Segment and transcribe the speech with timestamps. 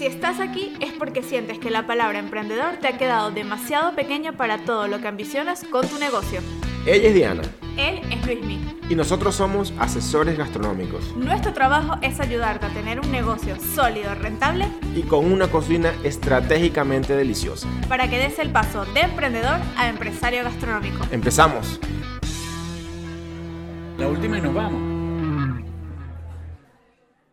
[0.00, 4.32] Si estás aquí es porque sientes que la palabra emprendedor te ha quedado demasiado pequeña
[4.32, 6.40] para todo lo que ambicionas con tu negocio.
[6.86, 7.42] Ella es Diana.
[7.76, 8.58] Él es Luismi.
[8.88, 11.14] Y nosotros somos asesores gastronómicos.
[11.16, 17.14] Nuestro trabajo es ayudarte a tener un negocio sólido, rentable y con una cocina estratégicamente
[17.14, 17.68] deliciosa.
[17.86, 21.04] Para que des el paso de emprendedor a empresario gastronómico.
[21.10, 21.78] Empezamos.
[23.98, 24.89] La última y nos vamos.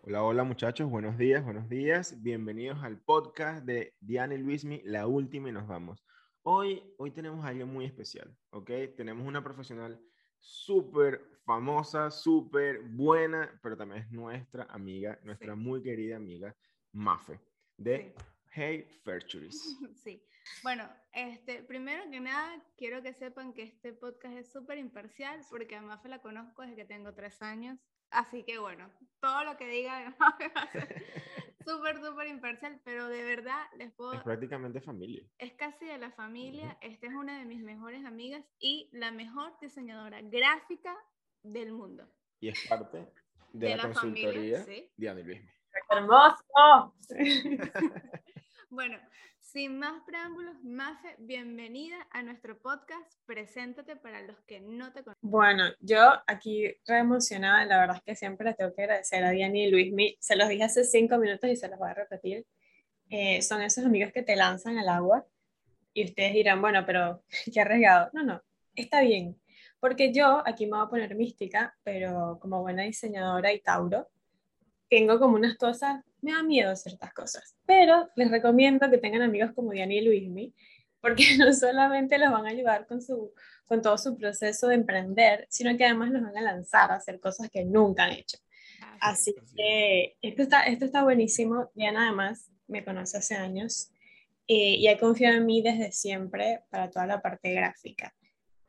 [0.10, 2.24] Hola, hola muchachos, buenos días, buenos días.
[2.24, 6.02] Bienvenidos al podcast de Diana y Luismi, la última y nos vamos.
[6.44, 8.72] Hoy, hoy tenemos a alguien muy especial, ¿ok?
[8.96, 10.00] Tenemos una profesional
[10.40, 16.56] súper famosa, súper buena, pero también es nuestra amiga, nuestra muy querida amiga,
[16.94, 17.42] Mafe,
[17.76, 18.16] de
[18.54, 19.78] Hey Ferturis.
[19.94, 20.24] Sí.
[20.64, 25.76] Bueno, este, primero que nada, quiero que sepan que este podcast es súper imparcial porque
[25.76, 27.78] a Mafe la conozco desde que tengo tres años.
[28.12, 28.90] Así que bueno,
[29.20, 30.52] todo lo que diga va a ser
[31.66, 34.14] súper, súper imparcial, pero de verdad les puedo...
[34.14, 35.24] Es prácticamente familia.
[35.38, 36.78] Es casi de la familia.
[36.82, 40.96] Esta es una de mis mejores amigas y la mejor diseñadora gráfica
[41.44, 42.10] del mundo.
[42.40, 43.08] Y es parte
[43.54, 45.42] de, la, consultoría de Diana Luis.
[45.90, 46.96] ¡Hermoso!
[48.70, 48.98] bueno,
[49.58, 53.12] sin más preámbulos, Mafe, bienvenida a nuestro podcast.
[53.26, 55.20] Preséntate para los que no te conocen.
[55.20, 59.32] Bueno, yo aquí re emocionada, la verdad es que siempre les tengo que agradecer a
[59.32, 60.16] Diana y Luismi.
[60.20, 62.46] Se los dije hace cinco minutos y se los voy a repetir.
[63.10, 65.26] Eh, son esos amigos que te lanzan al agua
[65.92, 68.12] y ustedes dirán, bueno, pero qué arriesgado.
[68.14, 68.44] No, no,
[68.76, 69.42] está bien.
[69.80, 74.08] Porque yo aquí me voy a poner mística, pero como buena diseñadora y Tauro,
[74.88, 77.56] tengo como unas cosas me da miedo ciertas cosas.
[77.66, 80.54] Pero les recomiendo que tengan amigos como Diana y Luismi,
[81.02, 83.34] porque no solamente los van a ayudar con, su,
[83.66, 87.20] con todo su proceso de emprender, sino que además los van a lanzar a hacer
[87.20, 88.38] cosas que nunca han hecho.
[89.00, 91.70] Así que esto está, esto está buenísimo.
[91.76, 93.92] Diana además me conoce hace años
[94.48, 98.14] eh, y ha confiado en mí desde siempre para toda la parte gráfica.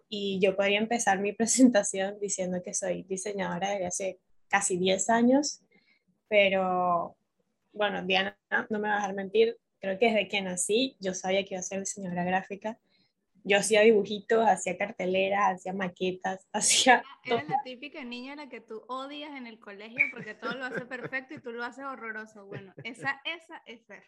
[0.09, 5.61] Y yo podría empezar mi presentación diciendo que soy diseñadora desde hace casi 10 años,
[6.29, 7.18] pero
[7.79, 8.37] bueno, Diana
[8.69, 11.61] no me va a dejar mentir, creo que desde que nací yo sabía que iba
[11.61, 12.79] a ser diseñadora gráfica.
[13.45, 17.03] Yo hacía dibujitos, hacía carteleras, hacía maquetas, hacía...
[17.25, 20.65] Eres la típica niña a la que tú odias en el colegio porque todo lo
[20.67, 22.45] hace perfecto y tú lo haces horroroso.
[22.47, 24.03] Bueno, esa, esa es Fer.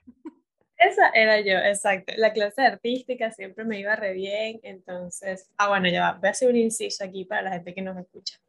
[0.77, 2.13] Esa era yo, exacto.
[2.17, 5.49] La clase artística siempre me iba re bien, entonces...
[5.59, 6.13] Ah, bueno, ya va.
[6.19, 8.41] Voy a hacer un inciso aquí para la gente que nos escucha.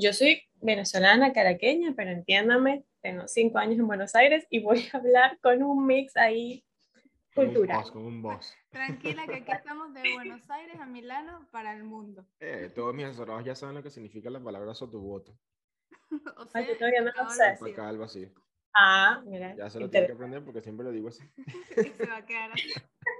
[0.00, 4.98] Yo soy venezolana, caraqueña, pero entiéndame, tengo cinco años en Buenos Aires y voy a
[4.98, 6.64] hablar con un mix ahí
[7.34, 7.82] cultural.
[7.90, 12.24] Con un boss, Tranquila, que aquí estamos de Buenos Aires a Milano para el mundo.
[12.38, 15.36] Eh, todos mis asesorados ya saben lo que significa la palabra sotoboto.
[16.36, 17.58] o sea, yo todavía no lo sé.
[17.72, 18.32] Acá algo así.
[18.76, 19.56] Ah, mira.
[19.56, 21.28] Ya se lo tengo que aprender porque siempre lo digo así.
[21.96, 22.72] se va a quedar así.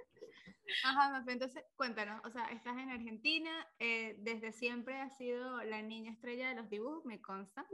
[0.84, 6.12] Ajá, entonces cuéntanos, o sea, estás en Argentina, eh, desde siempre has sido la niña
[6.12, 7.66] estrella de los dibujos, me consta.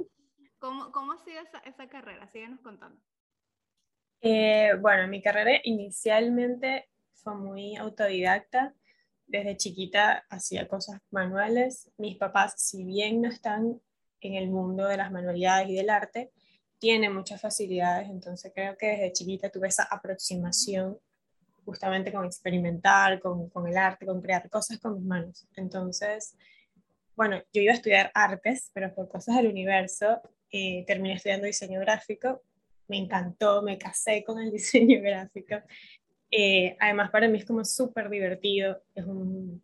[0.59, 2.27] ¿Cómo, cómo ha sido esa, esa carrera?
[2.29, 3.01] Síguenos contando.
[4.21, 8.75] Eh, bueno, mi carrera inicialmente fue muy autodidacta.
[9.27, 11.91] Desde chiquita hacía cosas manuales.
[11.99, 13.81] Mis papás, si bien no están
[14.21, 16.33] en el mundo de las manualidades y del arte,
[16.79, 20.99] tienen muchas facilidades, entonces creo que desde chiquita tuve esa aproximación
[21.65, 25.47] justamente con experimentar, con, con, el arte, con crear cosas con mis manos.
[25.57, 26.37] Entonces,
[27.17, 30.21] bueno, yo iba a estudiar artes, pero por cosas del universo
[30.51, 32.43] eh, terminé estudiando diseño gráfico.
[32.89, 35.57] Me encantó, me casé con el diseño gráfico.
[36.31, 38.83] Eh, además, para mí es como súper divertido.
[38.95, 39.63] Es un,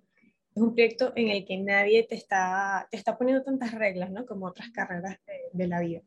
[0.54, 4.26] es un proyecto en el que nadie te está, te está poniendo tantas reglas, ¿no?
[4.26, 6.02] Como otras carreras de, de la vida.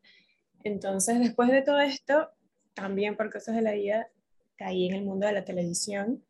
[0.64, 2.30] Entonces, después de todo esto,
[2.74, 4.08] también por cosas de la vida,
[4.56, 6.24] caí en el mundo de la televisión.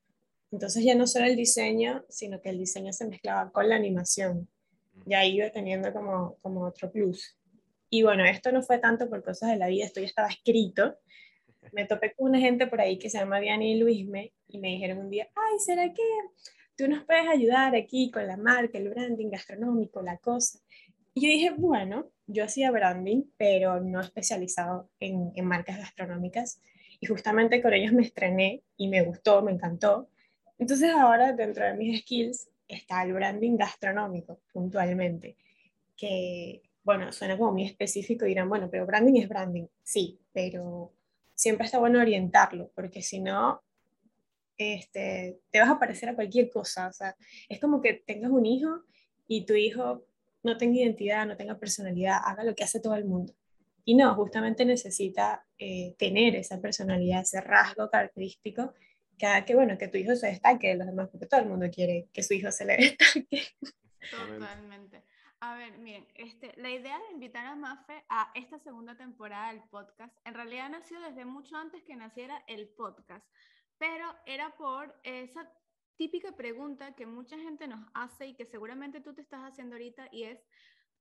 [0.51, 4.47] Entonces ya no solo el diseño, sino que el diseño se mezclaba con la animación.
[5.05, 7.37] Ya iba teniendo como, como otro plus.
[7.89, 10.97] Y bueno, esto no fue tanto por cosas de la vida, esto ya estaba escrito.
[11.73, 14.69] Me topé con una gente por ahí que se llama Diana y Luisme y me
[14.69, 16.03] dijeron un día, ay, ¿será que
[16.75, 20.59] tú nos puedes ayudar aquí con la marca, el branding gastronómico, la cosa?
[21.13, 26.61] Y yo dije, bueno, yo hacía branding, pero no especializado en, en marcas gastronómicas
[27.03, 30.07] y justamente con ellos me estrené y me gustó, me encantó.
[30.57, 35.35] Entonces ahora dentro de mis skills está el branding gastronómico puntualmente,
[35.97, 40.93] que bueno, suena como muy específico y dirán, bueno, pero branding es branding, sí, pero
[41.35, 43.61] siempre está bueno orientarlo, porque si no,
[44.57, 47.17] este, te vas a parecer a cualquier cosa, o sea,
[47.49, 48.83] es como que tengas un hijo
[49.27, 50.05] y tu hijo
[50.41, 53.33] no tenga identidad, no tenga personalidad, haga lo que hace todo el mundo.
[53.85, 58.73] Y no, justamente necesita eh, tener esa personalidad, ese rasgo característico
[59.17, 61.47] que haga que, bueno, que tu hijo se destaque de los demás, porque todo el
[61.47, 63.43] mundo quiere que su hijo se le destaque.
[64.09, 65.03] Totalmente.
[65.39, 69.61] A ver, miren, este, la idea de invitar a Mafe a esta segunda temporada del
[69.69, 73.25] podcast, en realidad nació desde mucho antes que naciera el podcast,
[73.77, 75.51] pero era por esa
[75.97, 80.07] típica pregunta que mucha gente nos hace y que seguramente tú te estás haciendo ahorita
[80.13, 80.39] y es,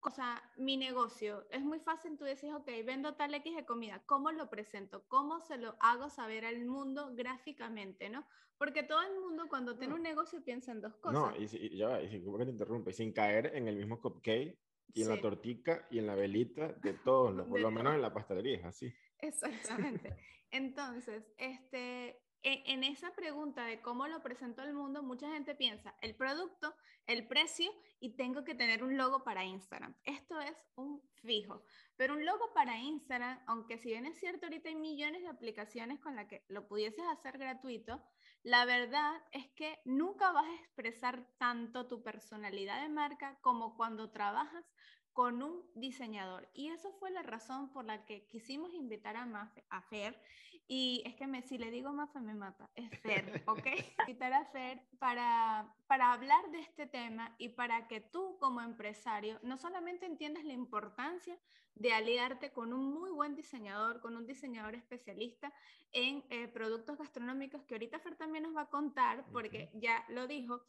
[0.05, 4.03] o sea, mi negocio, es muy fácil, tú dices, ok, vendo tal X de comida,
[4.07, 5.05] ¿cómo lo presento?
[5.07, 8.27] ¿Cómo se lo hago saber al mundo gráficamente, no?
[8.59, 11.21] Porque todo el mundo cuando tiene un negocio piensa en dos cosas.
[11.21, 14.59] No, y, si, ya, y si, que te interrumpe, sin caer en el mismo cupcake
[14.93, 18.13] y en la tortica y en la velita de todos, por lo menos en la
[18.13, 18.93] pastelería, es así.
[19.19, 20.17] Exactamente.
[20.51, 22.21] Entonces, este,
[22.67, 26.75] en esa pregunta de cómo lo presento al mundo, mucha gente piensa el producto,
[27.07, 27.71] el precio
[28.01, 29.95] y tengo que tener un logo para Instagram.
[30.05, 31.65] Esto es un fijo.
[31.97, 36.01] Pero un logo para Instagram, aunque si bien es cierto, ahorita hay millones de aplicaciones
[36.01, 38.03] con las que lo pudieses hacer gratuito,
[38.43, 44.11] la verdad es que nunca vas a expresar tanto tu personalidad de marca como cuando
[44.11, 44.65] trabajas
[45.13, 46.49] con un diseñador.
[46.55, 50.21] Y eso fue la razón por la que quisimos invitar a, Mafe, a Fer.
[50.69, 53.67] Y es que me, si le digo Mafe me mata, es Fer, ¿ok?
[54.01, 59.39] invitar a Fer para, para hablar de este tema y para que tú como empresario
[59.43, 61.39] no solamente entiendas la importancia
[61.75, 65.53] de aliarte con un muy buen diseñador, con un diseñador especialista
[65.93, 70.27] en eh, productos gastronómicos, que ahorita Fer también nos va a contar, porque ya lo
[70.27, 70.63] dijo,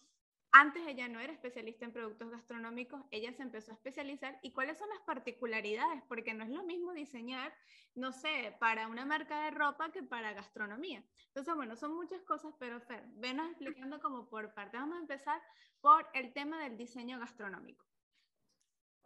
[0.54, 4.40] antes ella no era especialista en productos gastronómicos, ella se empezó a especializar.
[4.44, 6.04] ¿Y cuáles son las particularidades?
[6.08, 7.52] Porque no es lo mismo diseñar,
[7.96, 11.04] no sé, para una marca de ropa que para gastronomía.
[11.28, 14.78] Entonces, bueno, son muchas cosas, pero Fer, venos explicando como por parte.
[14.78, 15.42] Vamos a empezar
[15.82, 17.84] por el tema del diseño gastronómico.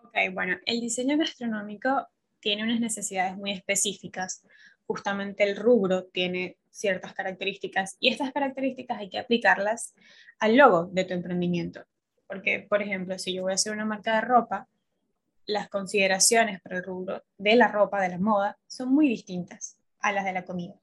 [0.04, 2.10] Ok, bueno, el diseño gastronómico
[2.42, 4.46] tiene unas necesidades muy específicas.
[4.86, 9.94] Justamente el rubro tiene ciertas características y estas características hay que aplicarlas
[10.40, 11.84] al logo de tu emprendimiento.
[12.28, 14.68] Porque, por ejemplo, si yo voy a hacer una marca de ropa,
[15.46, 20.12] las consideraciones para el rubro de la ropa, de la moda, son muy distintas a
[20.12, 20.76] las de la comida.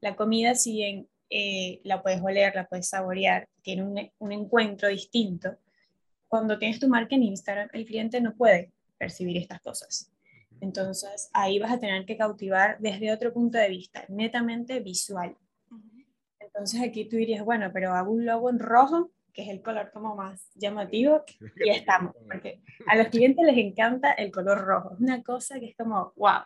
[0.00, 4.88] La comida, si bien eh, la puedes oler, la puedes saborear, tiene un, un encuentro
[4.88, 5.56] distinto,
[6.28, 10.10] cuando tienes tu marca en Instagram, el cliente no puede percibir estas cosas.
[10.60, 15.36] Entonces, ahí vas a tener que cautivar desde otro punto de vista, netamente visual.
[16.38, 19.90] Entonces, aquí tú dirías, bueno, pero hago un logo en rojo, que es el color
[19.92, 21.24] como más llamativo,
[21.64, 24.94] y estamos, porque a los clientes les encanta el color rojo.
[24.94, 26.42] Es una cosa que es como, wow.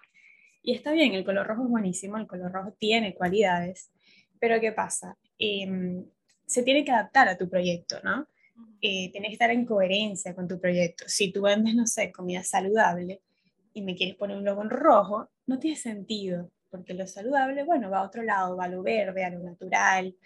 [0.63, 3.91] Y está bien, el color rojo es buenísimo, el color rojo tiene cualidades,
[4.39, 5.17] pero ¿qué pasa?
[5.39, 6.05] Em,
[6.47, 8.27] se tiene que adaptar a tu proyecto, ¿no?
[8.81, 11.05] Eh, tienes que estar en coherencia con tu proyecto.
[11.09, 13.21] Si tú vendes, no sé, comida saludable,
[13.75, 17.91] y me quieres poner un logo en rojo, no tiene sentido, porque lo saludable, bueno,
[17.91, 20.17] va a otro lado, va a lo verde, a lo natural,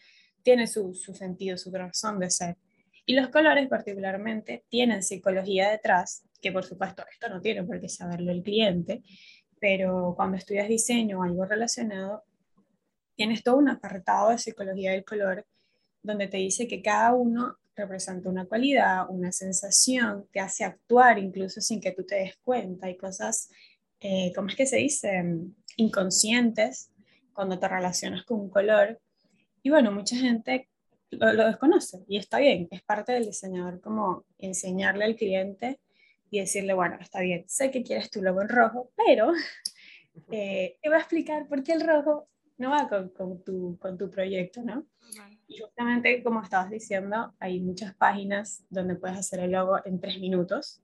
[0.43, 2.57] tiene su, su sentido, su razón de ser.
[3.07, 7.89] Y los colores particularmente tienen psicología detrás, que por supuesto esto no tiene por qué
[7.89, 9.03] saberlo el cliente,
[9.59, 12.25] pero cuando estudias diseño o algo relacionado,
[13.17, 15.47] tienes todo un apartado de psicología del color
[16.03, 21.61] donde te dice que cada uno representa una cualidad, una sensación, te hace actuar incluso
[21.61, 22.87] sin que tú te des cuenta.
[22.87, 23.51] Hay cosas,
[24.01, 25.25] eh, ¿cómo es que se dice?
[25.77, 26.91] Inconscientes
[27.33, 29.01] cuando te relacionas con un color.
[29.63, 30.69] Y bueno, mucha gente
[31.11, 35.81] lo, lo, desconoce y está bien, es parte del diseñador como enseñarle al cliente
[36.31, 39.33] y decirle, bueno, está bien, sé que quieres tu logo en rojo, pero
[40.31, 43.97] eh, te voy a explicar por qué el rojo no va con, con, tu, con
[43.97, 44.87] tu proyecto, ¿no?
[45.49, 50.21] Y justamente como estabas diciendo, hay muchas páginas donde puedes hacer el logo en tres
[50.21, 50.83] minutos,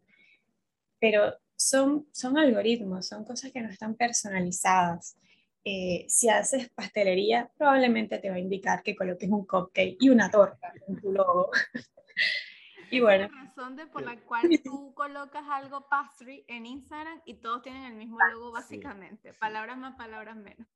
[0.99, 5.19] pero son, son algoritmos, son cosas que no están personalizadas.
[5.65, 10.31] Eh, si haces pastelería, probablemente te va a indicar que coloques un cupcake y una
[10.31, 11.51] torta en tu logo.
[12.91, 13.29] y bueno.
[13.31, 17.85] La razón de por la cual tú colocas algo pastry en Instagram y todos tienen
[17.85, 19.35] el mismo logo básicamente.
[19.35, 20.67] Palabras más, palabras menos.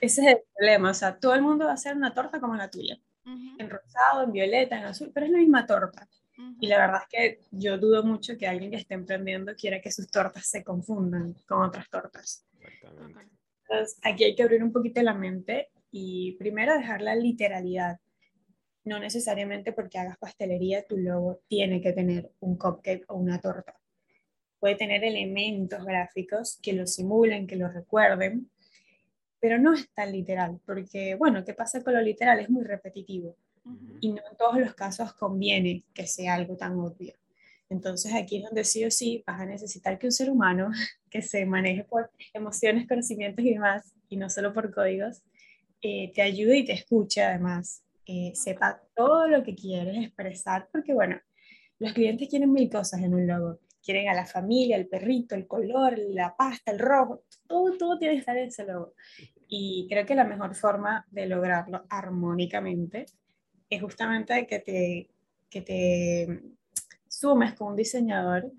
[0.00, 2.54] Ese es el problema, o sea, todo el mundo va a hacer una torta como
[2.54, 3.00] la tuya,
[3.58, 6.08] en rosado, en violeta, en azul, pero es la misma torta.
[6.58, 9.92] Y la verdad es que yo dudo mucho que alguien que esté emprendiendo quiera que
[9.92, 12.46] sus tortas se confundan con otras tortas.
[13.68, 17.98] Entonces, aquí hay que abrir un poquito la mente y primero dejar la literalidad.
[18.84, 23.78] No necesariamente porque hagas pastelería tu logo tiene que tener un cupcake o una torta.
[24.58, 28.50] Puede tener elementos gráficos que lo simulen, que lo recuerden,
[29.40, 32.40] pero no es tan literal, porque, bueno, ¿qué pasa con lo literal?
[32.40, 33.36] Es muy repetitivo
[34.00, 37.14] y no en todos los casos conviene que sea algo tan obvio.
[37.68, 40.70] Entonces aquí es donde sí o sí vas a necesitar que un ser humano
[41.10, 45.22] que se maneje por emociones, conocimientos y demás, y no solo por códigos,
[45.82, 50.92] eh, te ayude y te escuche además, eh, sepa todo lo que quieres expresar, porque
[50.92, 51.20] bueno,
[51.78, 53.60] los clientes quieren mil cosas en un logo.
[53.82, 58.14] Quieren a la familia, el perrito, el color, la pasta, el rojo, todo, todo tiene
[58.14, 58.94] que estar en ese logo.
[59.48, 63.06] Y creo que la mejor forma de lograrlo armónicamente
[63.68, 65.10] es justamente que te,
[65.48, 66.42] que te
[67.08, 68.52] sumes con un diseñador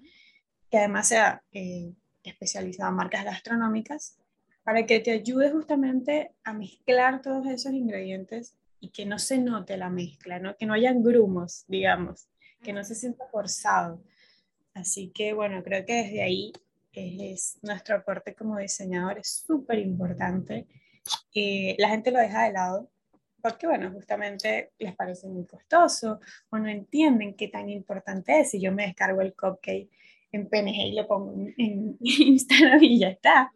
[0.70, 4.18] que además sea eh, especializado en marcas gastronómicas
[4.64, 9.78] para que te ayude justamente a mezclar todos esos ingredientes y que no se note
[9.78, 10.56] la mezcla, ¿no?
[10.56, 12.28] que no hayan grumos, digamos,
[12.64, 14.04] que no se sienta forzado.
[14.74, 16.54] Así que bueno, creo que desde ahí
[16.94, 20.68] es, nuestro aporte como diseñador es súper importante.
[21.34, 22.90] Eh, la gente lo deja de lado
[23.42, 28.62] porque bueno, justamente les parece muy costoso o no entienden qué tan importante es si
[28.62, 29.90] yo me descargo el cupcake
[30.32, 33.52] en PNG y lo pongo en Instagram y ya está.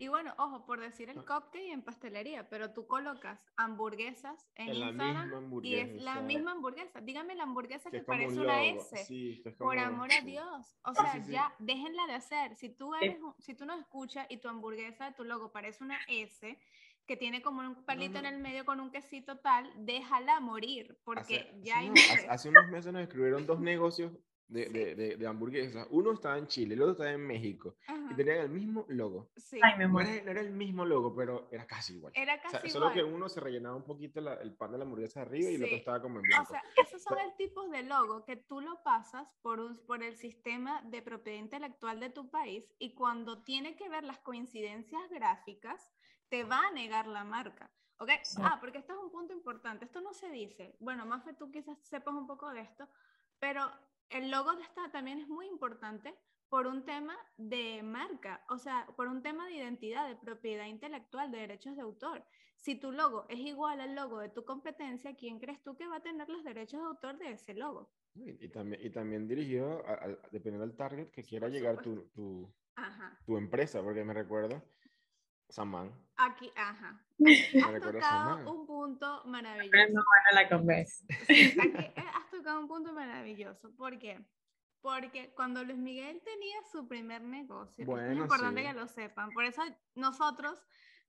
[0.00, 1.24] Y bueno, ojo, por decir el ah.
[1.26, 7.02] cupcake en pastelería, pero tú colocas hamburguesas en, Instagram y es la misma hamburguesa.
[7.02, 9.42] Dígame la hamburguesa que, parece una S.
[9.58, 10.78] por amor a Dios.
[10.84, 12.56] O sea, ya déjenla de hacer.
[12.56, 15.98] Si tú eres, si tú no escuchas y tu hamburguesa de tu logo parece una
[16.08, 16.58] S,
[17.06, 21.52] que tiene como un palito en el medio con un quesito tal, déjala morir, porque
[21.60, 21.92] ya hay...
[22.30, 24.12] hace, unos meses nos escribieron dos negocios
[24.50, 25.86] de, de, de, hamburguesas.
[25.90, 27.76] Uno estaba en Chile, el otro estaba en México.
[28.10, 29.30] Y tenían el mismo logo.
[29.36, 29.60] Sí.
[29.60, 32.12] no, era, el mismo logo, pero era casi igual.
[32.16, 35.50] Era casi Solo que uno se rellenaba un poquito el pan de la hamburguesa arriba
[35.50, 36.52] y el otro estaba como en blanco.
[36.52, 40.02] O sea, esos son el tipo de logo que tú lo pasas por, un, por
[40.02, 45.08] el sistema de propiedad intelectual de tu país y cuando tiene que ver las coincidencias
[45.10, 45.92] gráficas,
[46.28, 47.70] te va a negar la marca.
[47.98, 48.10] ¿Ok?
[48.38, 49.84] Ah, porque esto es un punto importante.
[49.84, 50.74] Esto no se dice.
[50.80, 52.88] Bueno, Mafe, tú quizás sepas un poco de esto,
[53.38, 53.70] pero
[54.10, 56.14] el logo de esta también es muy importante
[56.48, 61.30] por un tema de marca, o sea, por un tema de identidad, de propiedad intelectual,
[61.30, 62.24] de derechos de autor.
[62.56, 65.96] Si tu logo es igual al logo de tu competencia, ¿quién crees tú que va
[65.96, 67.88] a tener los derechos de autor de ese logo?
[68.14, 72.52] Y, también, y también dirigido, a, dependiendo del target que quiera llegar tu, tu,
[73.24, 74.62] tu, empresa, porque me recuerda
[75.48, 75.92] Samán.
[76.16, 77.00] Aquí, ajá.
[77.64, 79.92] Has tocado un punto maravilloso.
[79.92, 81.06] No, bueno, la convence.
[81.28, 81.94] aquí, eh,
[82.50, 83.74] tocado un punto maravilloso.
[83.76, 84.18] ¿Por qué?
[84.80, 89.30] Porque cuando Luis Miguel tenía su primer negocio, es importante que lo sepan.
[89.30, 89.62] Por eso
[89.94, 90.58] nosotros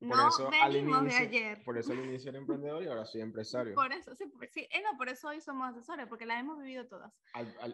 [0.02, 1.64] no eso, venimos de ayer.
[1.64, 3.74] Por eso al inicio era emprendedor y ahora soy empresario.
[3.76, 6.86] Por eso, sí, sí eh, no, por eso hoy somos asesores, porque la hemos vivido
[6.88, 7.14] todas.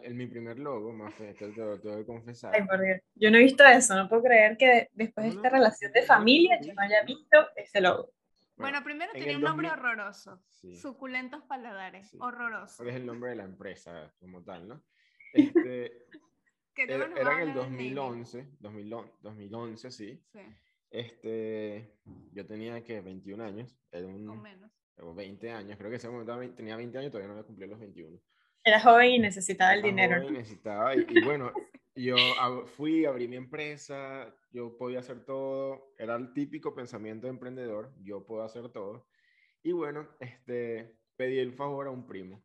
[0.02, 2.54] en mi primer logo, más te, te, te, voy a confesar.
[2.54, 3.00] Ay, por Dios.
[3.14, 6.60] Yo no he visto eso, no puedo creer que después de esta relación de familia
[6.62, 8.12] yo no haya visto ese logo.
[8.58, 10.42] Bueno, primero tenía un nombre horroroso.
[10.80, 12.14] Suculentos paladares.
[12.18, 12.84] Horroroso.
[12.84, 14.82] es el nombre de la empresa como tal, ¿no?
[15.34, 16.06] Este,
[16.74, 20.24] era, era, en el 2011, 2011, 2011, sí.
[20.32, 20.40] Sí
[20.90, 21.92] este,
[22.32, 23.78] yo tenía que 21 años.
[23.90, 24.70] Era un, o menos.
[25.00, 27.80] O 20 años, creo que ese momento tenía 20 años, todavía no había cumplido los
[27.80, 28.18] 21.
[28.64, 30.20] Era joven y necesitaba el dinero.
[30.20, 31.52] Joven y necesitaba, y, bueno,
[31.98, 32.16] yo
[32.76, 38.24] fui, abrí mi empresa, yo podía hacer todo, era el típico pensamiento de emprendedor, yo
[38.24, 39.08] puedo hacer todo.
[39.62, 42.44] Y bueno, este, pedí el favor a un primo,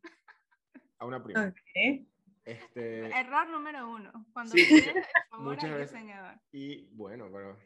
[0.98, 1.48] a una prima.
[1.48, 2.08] Okay.
[2.44, 6.40] Este, Error número uno, cuando sí, el favor al diseñador.
[6.52, 7.56] Y bueno, pero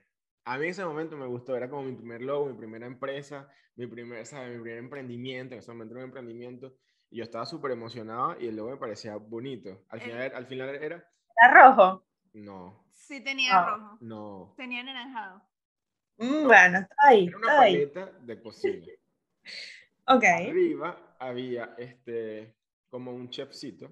[0.45, 3.51] a mí en ese momento me gustó, era como mi primer logo, mi primera empresa,
[3.75, 4.51] mi primer, ¿sabes?
[4.57, 6.77] mi primer emprendimiento, en ese momento era un emprendimiento,
[7.11, 9.85] y yo estaba súper emocionado y el logo me parecía bonito.
[9.89, 11.11] Al final, al final era...
[11.43, 12.05] ¿Era rojo?
[12.33, 12.85] No.
[12.93, 13.71] Sí tenía ah.
[13.71, 13.99] rojo.
[14.01, 14.55] No.
[14.57, 15.43] Tenía anaranjado.
[16.19, 17.27] Mm, bueno, está ahí.
[17.27, 18.87] Era una paleta de cocina.
[20.09, 20.25] ok.
[20.25, 22.57] Arriba había este,
[22.91, 23.91] como un chefcito.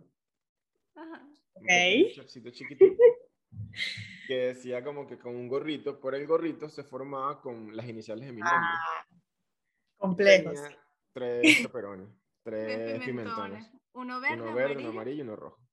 [0.94, 1.22] Ajá.
[1.54, 1.62] Ok.
[1.62, 3.02] Un chefcito chiquitito
[4.26, 8.26] que decía como que con un gorrito, por el gorrito se formaba con las iniciales
[8.26, 8.58] de mi nombre.
[8.60, 9.06] Ah,
[9.96, 10.60] complejos.
[11.12, 12.08] tres peperones,
[12.42, 13.70] tres pimentones.
[13.92, 14.80] Uno verde, uno, verde amarillo.
[14.80, 15.65] uno amarillo y uno rojo.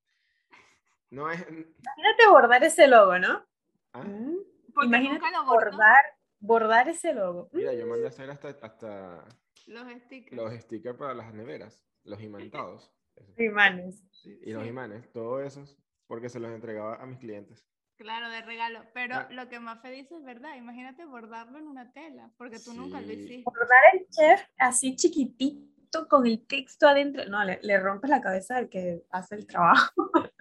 [1.13, 1.39] No es...
[1.41, 3.45] Imagínate bordar ese logo, ¿no?
[3.93, 4.03] ¿Ah?
[4.03, 4.37] Mm.
[4.83, 6.03] Imagínate bordar,
[6.39, 7.49] bordar ese logo.
[7.51, 9.23] Mira, yo mandé a hacer hasta, hasta
[9.67, 10.35] los stickers.
[10.35, 12.91] Los stickers para las neveras, los imantados.
[13.37, 14.03] Imanes.
[14.23, 15.77] y los imanes, todos esos
[16.07, 17.63] porque se los entregaba a mis clientes.
[17.97, 18.83] Claro, de regalo.
[18.95, 19.27] Pero ah.
[19.29, 20.55] lo que Mafe dice es verdad.
[20.57, 23.43] Imagínate bordarlo en una tela, porque tú nunca lo hiciste.
[23.45, 27.25] Bordar el chef así chiquitito con el texto adentro.
[27.25, 29.93] No, le, le rompes la cabeza al que hace el trabajo.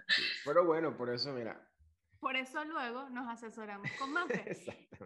[0.45, 1.69] Pero bueno, por eso, mira.
[2.21, 4.57] Por eso luego nos asesoramos con Mafe.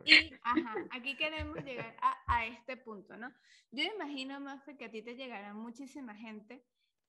[0.04, 3.32] y, ajá, aquí queremos llegar a, a este punto, ¿no?
[3.70, 6.64] Yo imagino, Mafe, que a ti te llegará muchísima gente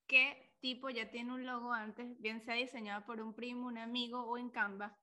[0.08, 4.24] qué tipo ya tiene un logo antes, bien sea diseñado por un primo, un amigo
[4.24, 4.98] o en Canva,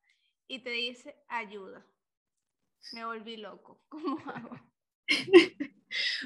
[0.49, 1.87] y te dice ayuda.
[2.93, 3.83] Me volví loco.
[3.89, 4.59] ¿Cómo hago?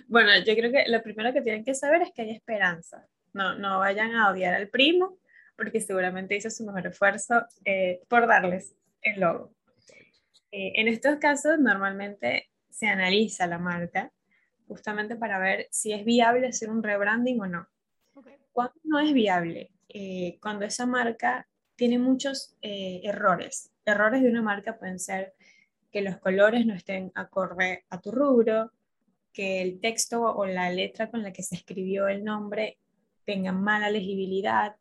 [0.08, 3.06] bueno, yo creo que lo primero que tienen que saber es que hay esperanza.
[3.32, 5.18] No, no vayan a odiar al primo,
[5.58, 9.52] porque seguramente hizo su mejor esfuerzo eh, por darles el logo.
[10.52, 14.12] Eh, en estos casos, normalmente se analiza la marca
[14.68, 17.66] justamente para ver si es viable hacer un rebranding o no.
[18.52, 19.72] ¿Cuándo no es viable?
[19.88, 23.72] Eh, cuando esa marca tiene muchos errores.
[23.84, 25.34] Errores de una marca pueden ser
[25.90, 28.72] que los colores no estén acorde a tu rubro,
[29.32, 32.78] que el texto o la letra con la que se escribió el nombre
[33.24, 34.76] tenga mala legibilidad,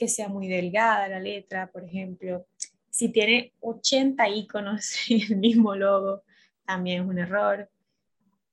[0.00, 2.46] que sea muy delgada la letra, por ejemplo.
[2.88, 6.22] Si tiene 80 iconos en el mismo logo,
[6.64, 7.70] también es un error.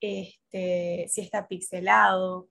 [0.01, 2.49] Este, si está pixelado,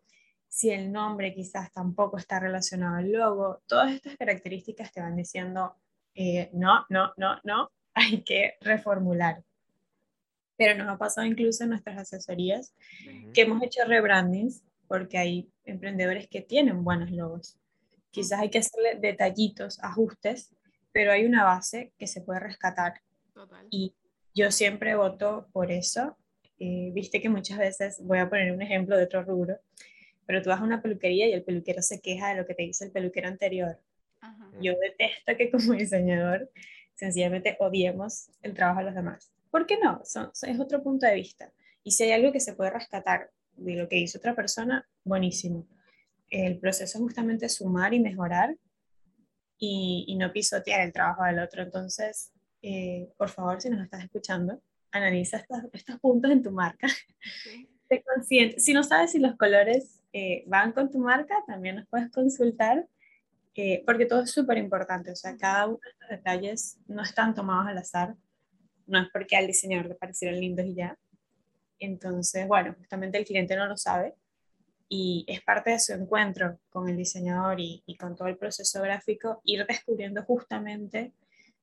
[0.48, 5.76] si el nombre quizás tampoco está relacionado al logo, todas estas características te van diciendo,
[6.14, 9.44] eh, no, no, no, no, hay que reformular.
[10.56, 12.74] Pero nos ha pasado incluso en nuestras asesorías
[13.34, 17.58] que hemos hecho rebrandings porque hay emprendedores que tienen buenos logos.
[18.16, 20.56] Quizás hay que hacerle detallitos, ajustes,
[20.90, 23.02] pero hay una base que se puede rescatar.
[23.68, 23.94] Y
[24.34, 26.16] yo siempre voto por eso.
[26.58, 29.58] Eh, viste que muchas veces, voy a poner un ejemplo de otro rubro,
[30.24, 32.62] pero tú vas a una peluquería y el peluquero se queja de lo que te
[32.62, 33.78] dice el peluquero anterior.
[34.62, 36.50] Yo detesto que como diseñador
[36.94, 39.30] sencillamente odiemos el trabajo de los demás.
[39.50, 40.00] ¿Por qué no?
[40.02, 41.52] es otro punto de vista.
[41.84, 45.66] Y si hay algo que se puede rescatar de lo que hizo otra persona, buenísimo.
[46.30, 48.56] El proceso es justamente sumar y mejorar
[49.58, 51.62] y, no pisotear el trabajo del otro.
[51.62, 56.88] Entonces, eh, por favor, si nos estás escuchando, analiza estos, estos puntos en tu marca.
[58.14, 58.60] consciente.
[58.60, 62.86] Si no sabes si los colores eh, van con tu marca, también nos puedes consultar
[63.58, 67.34] eh, porque todo es súper importante, o sea, cada uno de estos detalles no están
[67.34, 68.14] tomados al azar,
[68.86, 70.98] no es porque al diseñador le parecieron lindos y ya.
[71.78, 74.14] Entonces, bueno, justamente el cliente no lo sabe
[74.88, 79.40] y es parte de su encuentro con el diseñador y, con todo el proceso gráfico
[79.44, 81.12] ir descubriendo justamente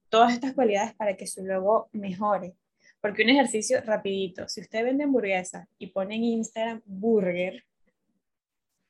[0.10, 2.56] todas estas cualidades para que su logo mejore.
[3.02, 7.64] Porque un ejercicio rapidito, si usted vende hamburguesa y pone en Instagram burger,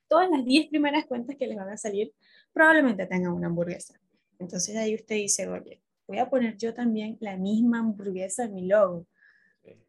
[0.08, 2.14] todas las 10 primeras cuentas que les van a salir
[2.52, 4.00] probablemente tengan una hamburguesa.
[4.40, 8.68] Entonces ahí usted dice, oye, voy a poner yo también la misma hamburguesa en mi
[8.68, 9.08] logo.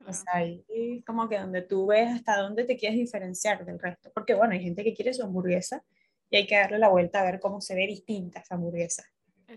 [0.07, 4.11] O sea, ahí como que donde tú ves hasta dónde te quieres diferenciar del resto.
[4.15, 5.83] Porque bueno, hay gente que quiere su hamburguesa
[6.31, 9.05] y hay que darle la vuelta a ver cómo se ve distinta esa hamburguesa.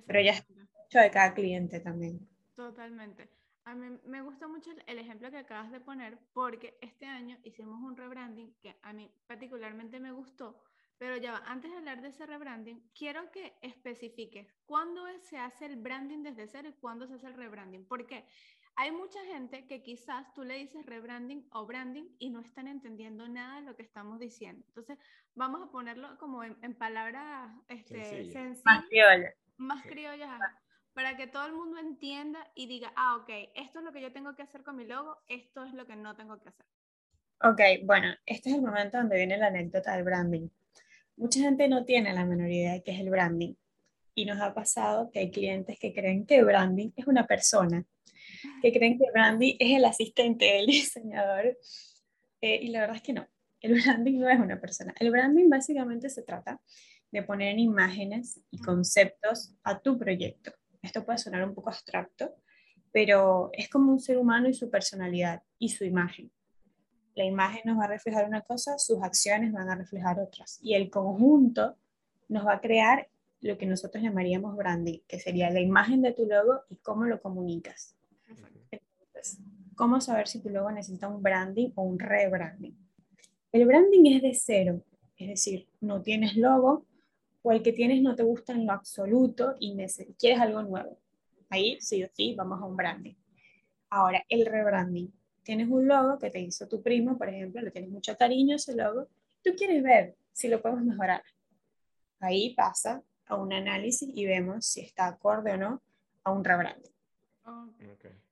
[0.05, 2.19] Pero ya es mucho de cada cliente también.
[2.55, 3.29] Totalmente.
[3.65, 7.81] A mí me gusta mucho el ejemplo que acabas de poner porque este año hicimos
[7.81, 10.63] un rebranding que a mí particularmente me gustó,
[10.97, 15.75] pero ya antes de hablar de ese rebranding, quiero que especifiques cuándo se hace el
[15.75, 17.85] branding desde cero y cuándo se hace el rebranding.
[17.85, 18.25] Porque
[18.77, 23.27] hay mucha gente que quizás tú le dices rebranding o branding y no están entendiendo
[23.27, 24.63] nada de lo que estamos diciendo.
[24.67, 24.99] Entonces,
[25.33, 28.61] vamos a ponerlo como en, palabras este, sencillas.
[28.63, 29.33] Más criollas.
[29.57, 30.39] Más criollas
[30.93, 34.11] para que todo el mundo entienda y diga, ah, ok, esto es lo que yo
[34.11, 36.65] tengo que hacer con mi logo, esto es lo que no tengo que hacer.
[37.43, 40.49] Ok, bueno, este es el momento donde viene la anécdota del branding.
[41.15, 43.53] Mucha gente no tiene la menor idea de qué es el branding
[44.15, 47.85] y nos ha pasado que hay clientes que creen que branding es una persona,
[48.61, 51.57] que creen que branding es el asistente del diseñador
[52.41, 53.27] eh, y la verdad es que no,
[53.61, 54.93] el branding no es una persona.
[54.99, 56.61] El branding básicamente se trata
[57.11, 60.51] de poner imágenes y conceptos a tu proyecto
[60.87, 62.33] esto puede sonar un poco abstracto,
[62.91, 66.31] pero es como un ser humano y su personalidad y su imagen.
[67.13, 70.59] La imagen nos va a reflejar una cosa, sus acciones van a reflejar otras.
[70.61, 71.75] Y el conjunto
[72.29, 73.09] nos va a crear
[73.41, 77.21] lo que nosotros llamaríamos branding, que sería la imagen de tu logo y cómo lo
[77.21, 77.96] comunicas.
[78.27, 79.39] Entonces,
[79.75, 82.77] ¿cómo saber si tu logo necesita un branding o un rebranding?
[83.51, 84.83] El branding es de cero,
[85.17, 86.85] es decir, no tienes logo,
[87.41, 89.75] o el que tienes no te gusta en lo absoluto y
[90.19, 90.99] quieres algo nuevo.
[91.49, 93.15] Ahí sí o sí vamos a un branding.
[93.89, 95.13] Ahora, el rebranding.
[95.43, 98.75] Tienes un logo que te hizo tu primo, por ejemplo, le tienes mucho cariño ese
[98.75, 99.07] logo,
[99.41, 101.23] tú quieres ver si lo podemos mejorar.
[102.19, 105.81] Ahí pasa a un análisis y vemos si está acorde o no
[106.25, 106.96] a un rebranding.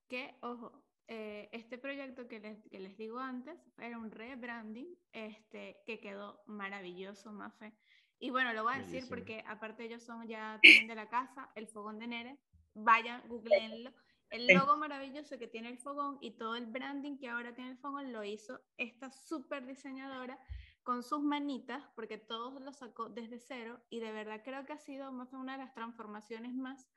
[0.08, 5.82] Que, ojo, eh, este proyecto que les, que les, digo antes era un rebranding este,
[5.86, 7.74] que quedó maravilloso, Mafe.
[8.20, 11.50] Y bueno, lo voy a decir porque aparte ellos son ya también de la casa,
[11.56, 12.40] el fogón de Nere.
[12.74, 13.92] Vayan, googleenlo.
[14.30, 17.78] El logo maravilloso que tiene el fogón y todo el branding que ahora tiene el
[17.78, 20.40] fogón lo hizo esta súper diseñadora
[20.84, 24.78] con sus manitas, porque todos lo sacó desde cero y de verdad creo que ha
[24.78, 26.88] sido más una de las transformaciones más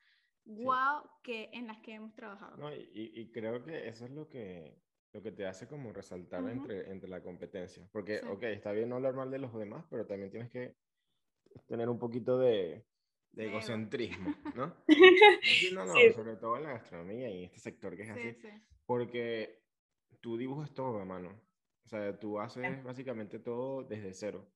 [0.49, 2.57] guau que en las que hemos trabajado.
[2.57, 4.81] No, y, y, creo que eso es lo que,
[5.13, 7.87] lo que te hace como resaltar entre, entre la competencia.
[7.93, 10.77] Porque, ok, está bien no hablar mal de los demás, pero también tienes que
[11.67, 12.87] tener un poquito de,
[13.33, 14.75] de egocentrismo, ¿no?
[15.75, 18.37] no, no, sobre todo en la gastronomía y en este sector que es así.
[18.87, 19.63] Porque
[20.21, 21.41] tú dibujas todo a mano.
[21.85, 24.51] O sea, tú haces básicamente todo desde cero.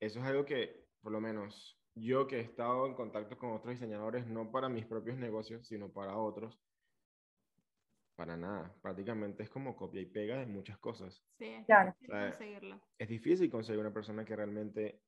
[0.00, 3.74] Eso es algo que, por lo menos, yo que he estado en contacto con otros
[3.74, 6.58] diseñadores, no para mis propios negocios, sino para otros,
[8.16, 8.74] para nada.
[8.80, 11.22] Prácticamente es como copia y pega de muchas cosas.
[11.38, 11.94] Sí, es claro.
[12.06, 12.80] conseguirlo.
[12.98, 15.02] Es difícil conseguir una persona que realmente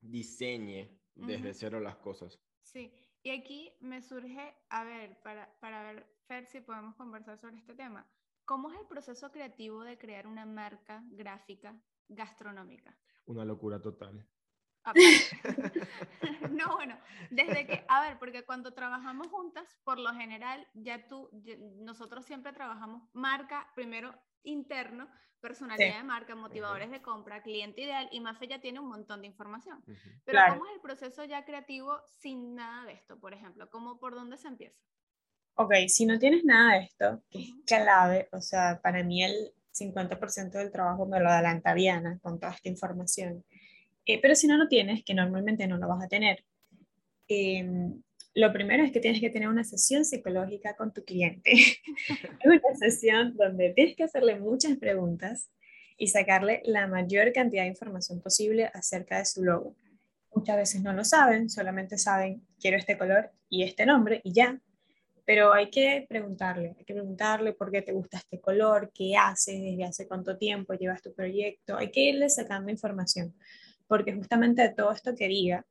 [0.00, 2.40] diseñe desde cero las cosas.
[2.62, 7.56] Sí, y aquí me surge, a ver, para, para ver, Fer, si podemos conversar sobre
[7.56, 8.06] este tema.
[8.46, 12.96] ¿Cómo es el proceso creativo de crear una marca gráfica gastronómica?
[13.26, 14.26] Una locura total.
[16.50, 16.98] no, bueno,
[17.30, 21.30] desde que, a ver, porque cuando trabajamos juntas, por lo general, ya tú,
[21.80, 25.08] nosotros siempre trabajamos marca, primero interno,
[25.40, 29.26] personalidad de marca, motivadores de compra, cliente ideal, y Mafe ya tiene un montón de
[29.26, 29.82] información.
[30.24, 33.68] Pero ¿cómo es el proceso ya creativo sin nada de esto, por ejemplo?
[33.70, 34.80] ¿Cómo, por dónde se empieza?
[35.56, 39.52] ok, si no tienes nada de esto, que es clave, o sea, para mí el
[39.72, 43.44] 50% del trabajo me lo adelanta Diana con toda esta información,
[44.06, 46.44] eh, pero si no lo tienes, que normalmente no lo vas a tener,
[47.28, 48.02] em,
[48.34, 51.52] lo primero es que tienes que tener una sesión psicológica con tu cliente.
[52.10, 55.50] es una sesión donde tienes que hacerle muchas preguntas
[55.96, 59.76] y sacarle la mayor cantidad de información posible acerca de su logo.
[60.34, 64.60] Muchas veces no lo saben, solamente saben quiero este color y este nombre y ya,
[65.24, 69.60] pero hay que preguntarle, hay que preguntarle por qué te gusta este color, qué haces,
[69.60, 73.34] desde hace cuánto tiempo llevas tu proyecto, hay que irle sacando información,
[73.86, 75.64] porque justamente de todo esto que diga,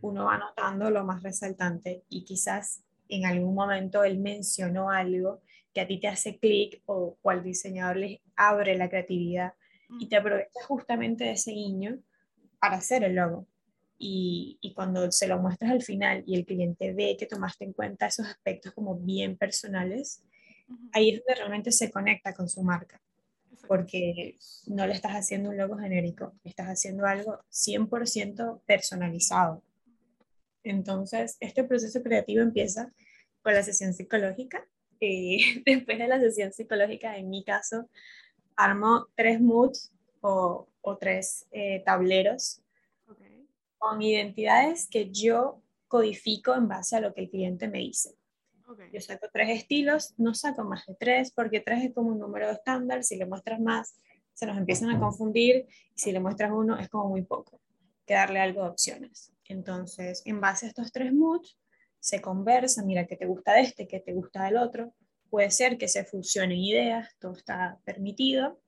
[0.00, 5.80] uno va notando lo más resaltante y quizás en algún momento él mencionó algo que
[5.80, 9.52] a ti te hace clic o, o al diseñador le abre la creatividad
[10.00, 11.98] y te aprovechas justamente de ese guiño
[12.58, 13.46] para hacer el logo.
[13.98, 17.72] Y, y, cuando se lo muestras al final y el cliente ve que tomaste en
[17.72, 20.22] cuenta esos aspectos como bien personales,
[20.92, 23.00] ahí es donde realmente se conecta con su marca,
[23.66, 29.62] porque no le estás haciendo un logo genérico, estás haciendo algo 100% personalizado.
[30.62, 32.92] Entonces, este proceso creativo empieza
[33.42, 34.66] con la sesión psicológica.
[35.00, 37.88] y después de la sesión psicológica, en mi caso,
[38.56, 42.62] armo tres moods o, o tres eh, tableros
[43.78, 48.16] con identidades que yo codifico en base a lo que el cliente me dice.
[48.92, 52.50] Yo saco tres estilos, no saco más de tres, porque tres es como un número
[52.50, 54.00] estándar, si le muestras más,
[54.34, 57.60] se nos empiezan a confundir, y si le muestras uno es como muy poco,
[58.04, 59.32] que darle algo de opciones.
[59.48, 61.56] Entonces, en base a estos tres moods,
[62.00, 64.92] se conversa, mira qué te gusta de este, qué te gusta del otro,
[65.30, 68.60] puede ser que se fusionen ideas, todo está permitido,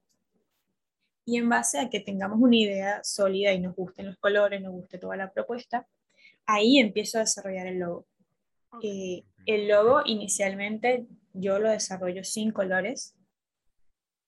[1.24, 4.72] y en base a que tengamos una idea sólida y nos gusten los colores, nos
[4.72, 5.86] guste toda la propuesta,
[6.46, 8.06] ahí empiezo a desarrollar el logo.
[8.82, 13.14] Eh, el logo inicialmente yo lo desarrollo sin colores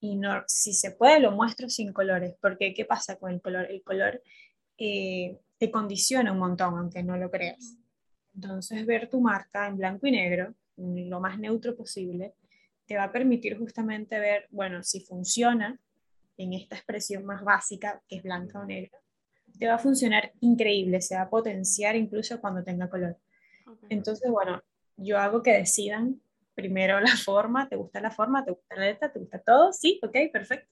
[0.01, 3.67] y no, si se puede lo muestro sin colores, porque ¿qué pasa con el color?
[3.71, 4.23] El color
[4.79, 7.77] eh, te condiciona un montón, aunque no lo creas.
[8.35, 12.35] Entonces ver tu marca en blanco y negro, lo más neutro posible,
[12.87, 15.79] te va a permitir justamente ver, bueno, si funciona
[16.39, 18.99] en esta expresión más básica, que es blanca o negra,
[19.59, 23.19] te va a funcionar increíble, se va a potenciar incluso cuando tenga color.
[23.91, 24.63] Entonces, bueno,
[25.01, 26.21] yo hago que decidan
[26.55, 28.45] primero la forma, ¿te gusta la forma?
[28.45, 29.13] ¿Te gusta la letra?
[29.13, 29.73] ¿Te gusta todo?
[29.73, 30.71] Sí, ok, perfecto.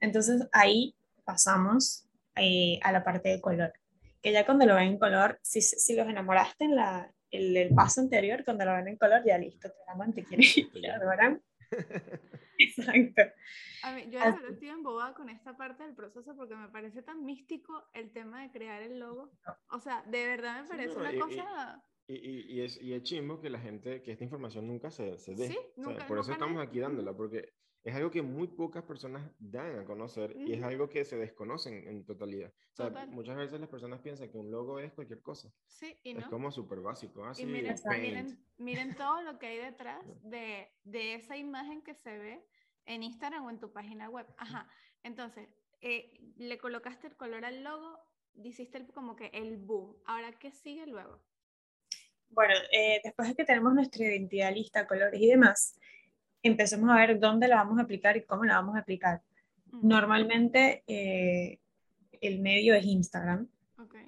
[0.00, 3.72] Entonces ahí pasamos eh, a la parte de color,
[4.22, 8.00] que ya cuando lo ven en color, si, si los enamoraste en la, el, paso
[8.00, 11.42] anterior, cuando lo ven en color, ya listo, te aman, te quieren, te adoran.
[12.58, 13.22] Exacto.
[13.82, 14.18] A mí, yo
[14.50, 18.50] estoy embobada con esta parte del proceso porque me parece tan místico el tema de
[18.50, 19.30] crear el logo.
[19.70, 21.82] O sea, de verdad me parece una cosa...
[21.84, 25.18] Y, y, y, es, y es chimbo que la gente, que esta información nunca se,
[25.18, 25.54] se dé.
[26.08, 27.52] por eso estamos aquí dándola, porque
[27.84, 31.86] es algo que muy pocas personas dan a conocer y es algo que se desconocen
[31.86, 32.52] en totalidad.
[32.72, 35.52] O sea, muchas veces las personas piensan que un logo es cualquier cosa.
[35.66, 36.20] Sí, y no.
[36.20, 37.24] Es como súper básico.
[37.24, 41.94] Así, y miren, miren, miren, todo lo que hay detrás de, de, esa imagen que
[41.94, 42.44] se ve
[42.86, 44.26] en Instagram o en tu página web.
[44.38, 44.68] Ajá.
[45.02, 45.48] Entonces,
[45.80, 47.98] eh, le colocaste el color al logo,
[48.34, 49.96] hiciste como que el boom.
[50.04, 51.20] Ahora, ¿qué sigue luego?
[52.30, 55.76] Bueno, eh, después de que tenemos nuestra identidad lista, colores y demás,
[56.42, 59.22] empecemos a ver dónde la vamos a aplicar y cómo la vamos a aplicar.
[59.82, 61.58] Normalmente, eh,
[62.20, 63.48] el medio es Instagram.
[63.78, 64.06] Okay.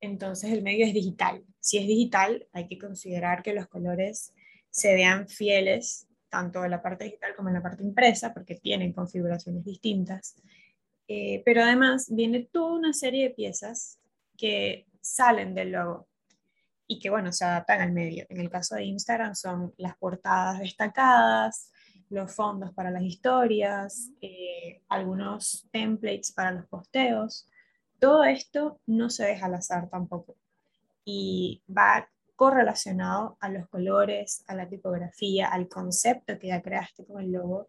[0.00, 1.44] Entonces el medio es digital.
[1.60, 4.32] Si es digital, hay que considerar que los colores
[4.70, 8.92] se vean fieles tanto en la parte digital como en la parte impresa, porque tienen
[8.92, 10.36] configuraciones distintas.
[11.06, 13.98] Eh, pero además viene toda una serie de piezas
[14.36, 16.07] que salen del logo
[16.88, 18.26] y que, bueno, se adaptan al medio.
[18.30, 21.70] En el caso de Instagram son las portadas destacadas,
[22.08, 27.46] los fondos para las historias, eh, algunos templates para los posteos.
[28.00, 30.36] Todo esto no se deja al azar tampoco
[31.04, 37.22] y va correlacionado a los colores, a la tipografía, al concepto que ya creaste con
[37.22, 37.68] el logo.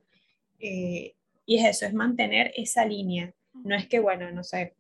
[0.59, 3.33] Eh, y es eso, es mantener esa línea.
[3.53, 4.75] No es que, bueno, no sé,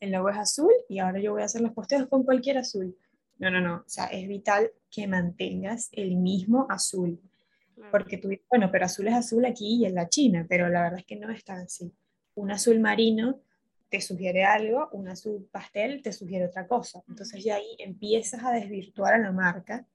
[0.00, 2.96] el logo es azul y ahora yo voy a hacer los posteos con cualquier azul.
[3.38, 3.76] No, no, no.
[3.76, 7.20] O sea, es vital que mantengas el mismo azul.
[7.90, 10.82] Porque tú dices, bueno, pero azul es azul aquí y en la China, pero la
[10.82, 11.92] verdad es que no es tan así.
[12.34, 13.40] Un azul marino
[13.90, 17.02] te sugiere algo, un azul pastel te sugiere otra cosa.
[17.08, 19.86] Entonces ya ahí empiezas a desvirtuar a la marca.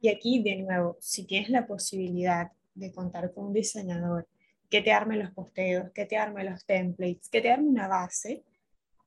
[0.00, 4.26] Y aquí, de nuevo, si tienes la posibilidad de contar con un diseñador
[4.68, 8.44] que te arme los posteos, que te arme los templates, que te arme una base,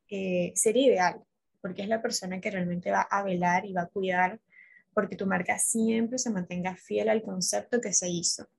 [0.09, 1.23] eh, sería ideal,
[1.63, 4.41] porque es la persona que realmente va a velar y va a cuidar
[4.93, 8.49] porque tu marca siempre se mantenga fiel al concepto que se hizo.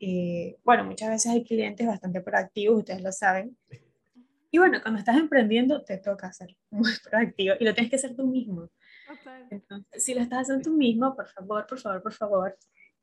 [0.00, 3.56] Eh, bueno, muchas veces hay clientes bastante proactivos, ustedes lo saben,
[4.50, 8.14] y bueno, cuando estás emprendiendo te toca ser muy proactivo y lo tienes que hacer
[8.16, 8.70] tú mismo.
[9.50, 12.58] Entonces, si lo estás haciendo tú mismo, por favor, por favor, por favor,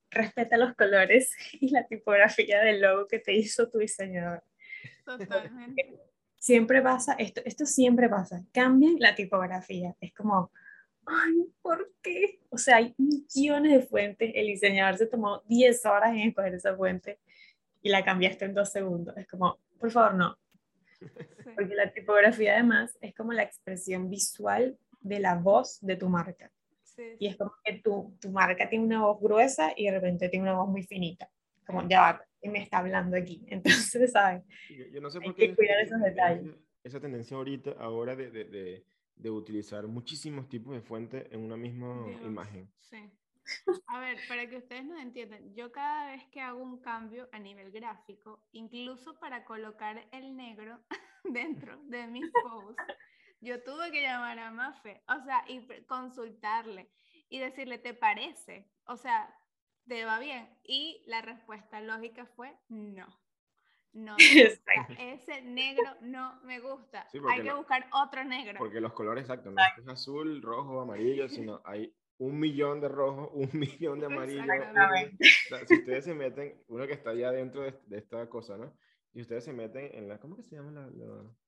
[0.09, 4.43] respeta los colores y la tipografía del logo que te hizo tu diseñador.
[5.05, 6.10] Totalmente.
[6.41, 9.95] Siempre pasa, esto, esto siempre pasa, cambian la tipografía.
[10.01, 10.51] Es como,
[11.05, 12.39] ay, ¿por qué?
[12.49, 16.75] O sea, hay millones de fuentes, el diseñador se tomó 10 horas en escoger esa
[16.75, 17.19] fuente
[17.83, 19.15] y la cambiaste en dos segundos.
[19.17, 20.39] Es como, por favor, no,
[21.55, 26.51] porque la tipografía además es como la expresión visual de la voz de tu marca.
[27.19, 30.49] Y es como que tu, tu, marca tiene una voz gruesa y de repente tiene
[30.49, 31.29] una voz muy finita.
[31.67, 33.45] Como ya va, me está hablando aquí.
[33.47, 34.43] Entonces, ¿sabes?
[34.91, 35.49] Yo, no sé por Hay qué.
[35.49, 36.55] que cuidar esos detalles.
[36.83, 42.07] Esa tendencia ahorita, ahora de, de, de, utilizar muchísimos tipos de fuentes en una misma
[42.23, 42.71] imagen.
[42.79, 42.97] Sí.
[43.87, 47.39] A ver, para que ustedes nos entiendan, yo cada vez que hago un cambio a
[47.39, 50.79] nivel gráfico, incluso para colocar el negro
[51.23, 52.83] dentro de mis posts,
[53.41, 56.89] yo tuve que llamar a Mafe, o sea, y consultarle
[57.29, 58.69] y decirle, ¿te parece?
[58.85, 59.33] O sea,
[59.87, 60.49] ¿te va bien?
[60.63, 63.07] Y la respuesta lógica fue no.
[63.93, 64.15] No,
[64.99, 67.07] ese negro no me gusta.
[67.29, 68.57] hay que buscar otro negro.
[68.57, 73.29] Porque los colores exactos, no es azul, rojo, amarillo, sino hay un millón de rojo,
[73.33, 74.43] un millón de amarillo.
[75.67, 78.73] si ustedes se meten, uno que está allá dentro de, esta cosa, ¿no?
[79.13, 80.89] Y ustedes se meten en la, ¿cómo que se llama la,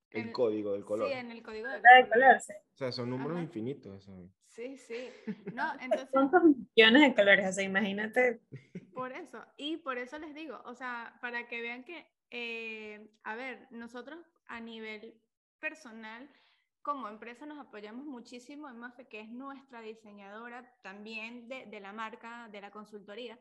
[0.10, 1.08] el, código del color?
[1.08, 2.38] Sí, en el código del color.
[2.38, 4.04] O sea, son números infinitos.
[4.04, 4.30] Eso.
[4.54, 5.10] Sí, sí.
[5.56, 6.10] No, entonces...
[6.12, 7.50] ¿Cuántos millones de colores?
[7.50, 8.40] O sea, imagínate.
[8.94, 13.36] Por eso, y por eso les digo, o sea, para que vean que, eh, a
[13.36, 15.20] ver, nosotros a nivel
[15.60, 16.30] personal,
[16.84, 21.94] como empresa nos apoyamos muchísimo en Mafe, que es nuestra diseñadora también de, de, la
[21.94, 23.40] marca, de la consultoría,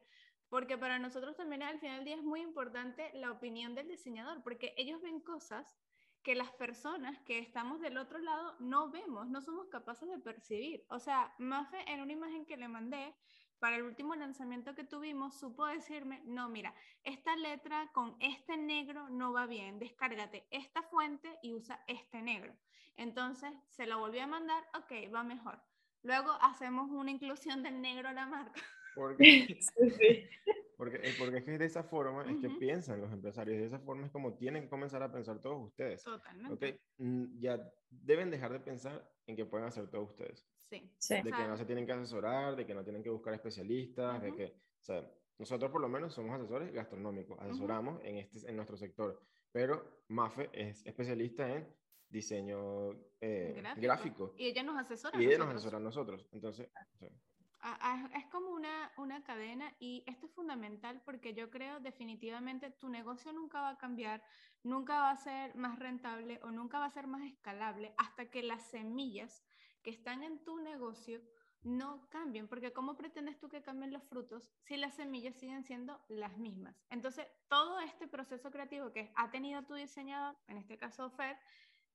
[0.49, 4.43] porque para nosotros también al final del día es muy importante la opinión del diseñador,
[4.43, 5.77] porque ellos ven cosas
[6.23, 10.85] que las personas que estamos del otro lado no vemos, no somos capaces de percibir.
[10.89, 13.15] O sea, Mafe en una imagen que le mandé
[13.59, 19.09] para el último lanzamiento que tuvimos, supo decirme, no, mira, esta letra con este negro
[19.09, 22.57] no va bien, descárgate esta fuente y usa este negro.
[22.97, 25.63] Entonces se lo volví a mandar, ok, va mejor.
[26.03, 28.61] Luego hacemos una inclusión del negro a la marca.
[28.97, 29.61] Porque,
[30.83, 34.05] porque, porque es que de esa forma es que piensan los empresarios, de esa forma
[34.07, 36.03] es como tienen que comenzar a pensar todos ustedes.
[36.03, 36.55] Totalmente.
[36.55, 40.45] Okay, mm, ya deben dejar de pensar en que pueden hacer todos ustedes.
[40.59, 40.91] Sí.
[41.23, 44.35] De que no se tienen que asesorar, de que no tienen que buscar especialistas, de
[44.35, 48.77] que, o sea, nosotros por lo menos somos asesores gastronómicos, asesoramos en, este, en nuestro
[48.77, 51.73] sector, pero Mafe es especialista en
[52.09, 52.91] diseño
[53.21, 54.35] eh, gráfico.
[54.37, 55.23] Y ella nos asesora.
[55.23, 56.27] Y ella nos asesora a nosotros.
[56.33, 56.69] Entonces,
[58.15, 63.33] es como una, una cadena y esto es fundamental porque yo creo definitivamente tu negocio
[63.33, 64.23] nunca va a cambiar,
[64.65, 68.43] nunca va a ser más rentable o nunca va a ser más escalable hasta que
[68.43, 69.45] las semillas
[69.83, 71.21] que están en tu negocio
[71.63, 76.01] no cambien, porque ¿cómo pretendes tú que cambien los frutos si las semillas siguen siendo
[76.09, 76.75] las mismas?
[76.91, 81.39] Entonces, todo este proceso creativo que ha tenido tu diseñador, en este caso Fer,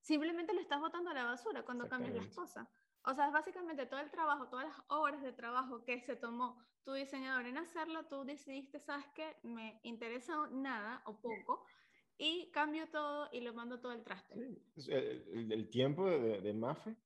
[0.00, 2.66] simplemente lo estás botando a la basura cuando cambias las cosas.
[3.10, 6.62] O sea, es básicamente todo el trabajo, todas las horas de trabajo que se tomó
[6.84, 11.64] tu diseñador en hacerlo, tú decidiste, sabes que me interesa nada o poco,
[12.18, 14.34] y cambio todo y lo mando todo al traste.
[14.76, 16.96] Sí, El, el- el tiempo de, de Mafe,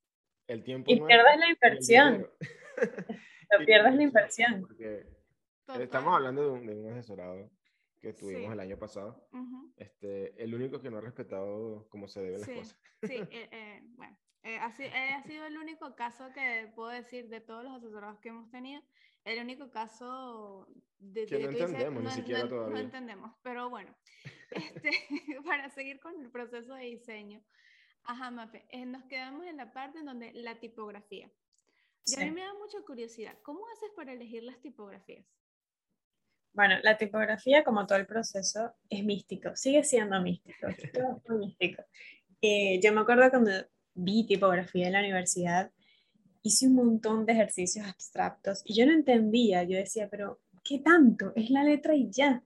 [0.49, 2.31] el tiempo Y pierdes la el inversión.
[3.51, 4.62] Lo pierdes la inversión.
[4.62, 5.07] Porque
[5.67, 5.83] Total.
[5.83, 7.49] estamos hablando de un, de un asesorado
[8.01, 8.53] que tuvimos Sí.
[8.55, 9.29] el año pasado.
[9.33, 9.73] Ujú.
[9.77, 12.81] Este, el único que no ha respetado como se deben Sí, las cosas.
[13.05, 16.90] sí, eh, eh, bueno, eh, ha, si- eh, ha sido el único caso que puedo
[16.90, 18.83] decir de todos los asesorados que hemos tenido,
[19.24, 20.66] el único caso
[20.98, 22.81] de, Que de- no dices, entendemos ni siquiera no todavía".
[22.81, 23.94] entendemos, pero bueno,
[24.50, 24.90] este,
[25.46, 27.42] para seguir con el proceso de diseño,
[28.05, 31.31] ajá, Mafe, eh, nos quedamos en la parte en donde la tipografía.
[32.05, 32.31] Y a mí Sí.
[32.33, 35.24] me da mucha curiosidad, ¿cómo haces para elegir las tipografías?
[36.55, 41.46] Bueno, la tipografía, como todo el proceso, es místico, sigue siendo místico, es todo muy
[41.46, 41.83] místico.
[42.42, 43.52] Eh, yo me acuerdo cuando
[43.94, 45.70] vi tipografía en la universidad,
[46.42, 51.33] hice un montón de ejercicios abstractos y yo no entendía, yo decía, pero ¿qué tanto?
[51.37, 52.42] Es la letra y ya.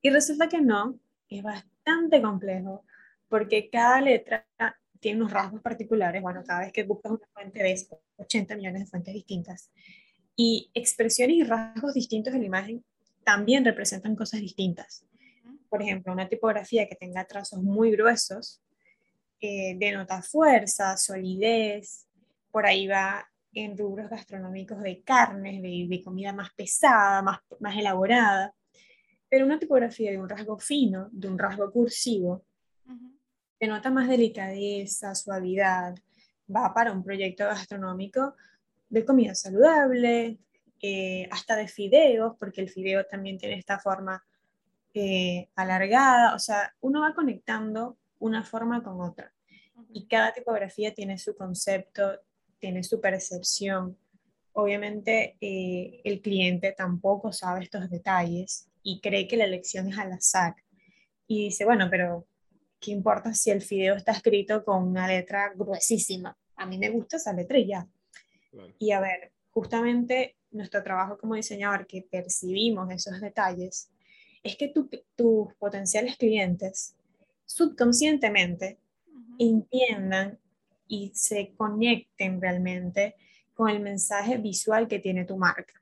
[0.00, 2.84] Y resulta que no, es bastante complejo,
[3.28, 4.46] porque cada letra
[5.00, 8.86] tiene unos rasgos particulares, bueno, cada vez que buscas una fuente ves 80 millones de
[8.86, 9.70] fuentes distintas,
[10.36, 12.84] y expresiones y rasgos distintos en la imagen
[13.24, 15.04] también representan cosas distintas.
[15.68, 18.60] Por ejemplo, una tipografía que tenga trazos muy gruesos
[19.42, 22.06] eh, denota fuerza, solidez,
[22.52, 27.76] por ahí va en rubros gastronómicos de carnes, de, de comida más pesada, más, más
[27.76, 28.54] elaborada.
[29.28, 32.44] Pero una tipografía de un rasgo fino, de un rasgo cursivo,
[32.86, 33.18] Ujú.
[33.58, 35.96] denota más delicadeza, suavidad,
[36.54, 38.36] va para un proyecto gastronómico
[38.88, 40.38] de comida saludable,
[40.80, 44.24] eh, hasta de fideos, porque el fideo también tiene esta forma
[44.94, 49.32] eh, alargada, o sea, uno va conectando una forma con otra
[49.92, 52.20] y cada tipografía tiene su concepto,
[52.58, 53.96] tiene su percepción.
[54.52, 60.12] Obviamente eh, el cliente tampoco sabe estos detalles y cree que la elección es al
[60.12, 60.54] azar.
[61.26, 62.26] Y dice, bueno, pero
[62.80, 66.36] ¿qué importa si el fideo está escrito con una letra gruesísima?
[66.56, 67.86] A mí me gusta esa letra y ya.
[68.78, 73.90] Y a ver, justamente nuestro trabajo como diseñador, que percibimos esos detalles,
[74.42, 76.94] es que tu- tus potenciales clientes
[77.46, 78.78] subconscientemente
[79.38, 80.38] entiendan
[80.88, 83.14] y se conecten realmente
[83.54, 85.74] con el mensaje visual que tiene tu marca.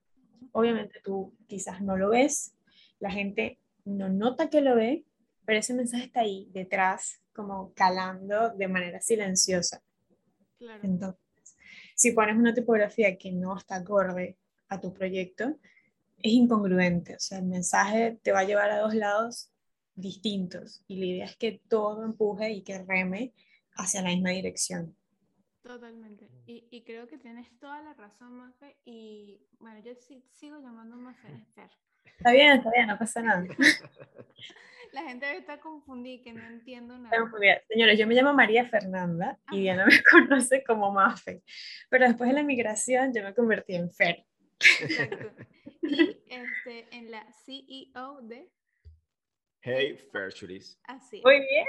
[0.52, 2.54] Obviamente tú quizás no lo ves,
[2.98, 5.04] la gente no nota que lo ve,
[5.44, 9.82] pero ese mensaje está ahí detrás, como calando de manera silenciosa.
[10.58, 10.80] Claro.
[10.82, 11.56] Entonces,
[11.94, 14.36] si pones una tipografía que no está acorde
[14.68, 15.56] a tu proyecto,
[16.22, 17.16] es incongruente.
[17.16, 19.49] O sea, el mensaje te va a llevar a dos lados
[20.00, 23.32] distintos y la idea es que todo empuje y que reme
[23.74, 24.96] hacia la misma dirección.
[25.62, 26.28] Totalmente.
[26.46, 28.76] Y, y creo que tienes toda la razón, Mafe.
[28.84, 31.70] Y bueno, yo sí- sigo llamando Mafe Fer.
[32.16, 33.44] Está bien, está bien, no pasa nada.
[34.92, 37.16] La gente está confundida, que no entiendo nada.
[37.68, 39.56] Señores, yo me llamo María Fernanda Ajá.
[39.56, 41.42] y Diana me conoce como Mafe,
[41.88, 44.26] pero después de la migración yo me convertí en Fer.
[44.80, 45.30] Exacto.
[45.82, 48.50] Y este, en la CEO de
[49.62, 50.80] Hey, Fairchuris.
[50.84, 51.66] Así, Muy bien.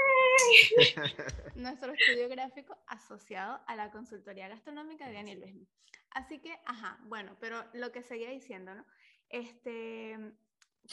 [1.55, 5.67] nuestro estudio gráfico asociado a la consultoría gastronómica de Daniel Luismi.
[6.11, 8.85] Así que, ajá, bueno, pero lo que seguía diciendo, ¿no?
[9.29, 10.17] Este,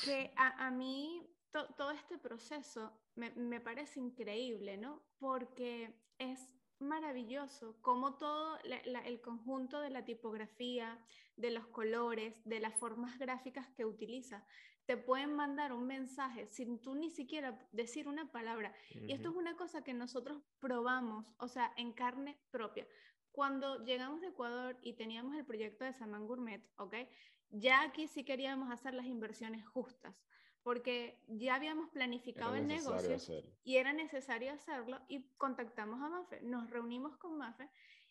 [0.04, 5.02] que a, a mí to- todo este proceso me, me parece increíble, ¿no?
[5.18, 6.40] Porque es
[6.80, 10.98] maravilloso cómo todo la- la- el conjunto de la tipografía,
[11.36, 14.44] de los colores, de las formas gráficas que utiliza,
[14.88, 18.72] te pueden mandar un mensaje sin tú ni siquiera decir una palabra.
[18.88, 22.88] Y esto es una cosa que nosotros probamos, o sea, en carne propia.
[23.30, 26.94] Cuando llegamos a Ecuador y teníamos el proyecto de Saman Gourmet, ¿ok?
[27.50, 30.16] Ya aquí sí queríamos hacer las inversiones justas,
[30.62, 33.52] porque ya habíamos planificado el negocio hacerlo.
[33.64, 37.68] y era necesario hacerlo y contactamos a Mafe, nos reunimos con Mafe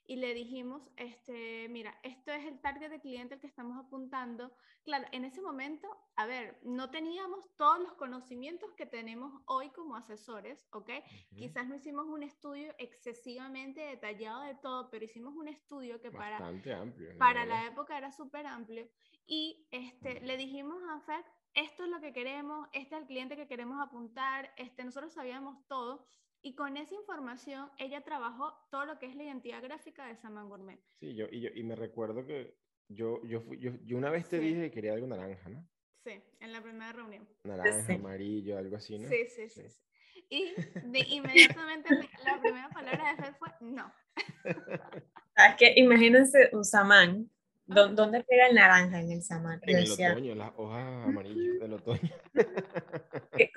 [0.08, 4.54] y le dijimos, este, mira, esto es el target de cliente al que estamos apuntando.
[4.84, 9.98] Claro, en ese momento, a ver, no teníamos todos los conocimientos que tenemos hoy como
[9.98, 10.90] asesores, ¿ok?
[11.36, 16.38] Quizás no hicimos un estudio excesivamente detallado de todo, pero hicimos un estudio que para,
[16.38, 17.18] amplio.
[17.20, 18.90] para la época era súper amplio.
[19.26, 23.36] Y este, le dijimos a Fer, esto es lo que queremos, este es el cliente
[23.36, 26.08] que queremos apuntar, este, nosotros sabíamos todo.
[26.48, 30.48] Y con esa información, ella trabajó todo lo que es la identidad gráfica de Saman
[30.48, 30.80] Gourmet.
[30.98, 32.56] Sí, yo, y, yo, y me recuerdo que
[32.88, 34.46] yo, yo, fui, yo, yo una vez te Sí.
[34.46, 35.68] dije que quería algo naranja, ¿no?
[36.06, 37.28] Sí, en la primera reunión.
[37.44, 37.92] Naranja, Sí.
[37.96, 39.10] amarillo, algo así, ¿no?
[39.10, 39.70] Sí, sí, sí.
[39.70, 39.82] sí.
[40.30, 40.54] Y
[40.88, 43.94] de inmediatamente me- la primera palabra de Fer fue no.
[45.36, 45.74] ¿Sabes qué?
[45.76, 47.30] Imagínense un samán.
[47.66, 49.60] ¿Dó- ¿Dónde pega el naranja en el samán?
[49.64, 52.00] En el otoño, las hojas amarillas del otoño.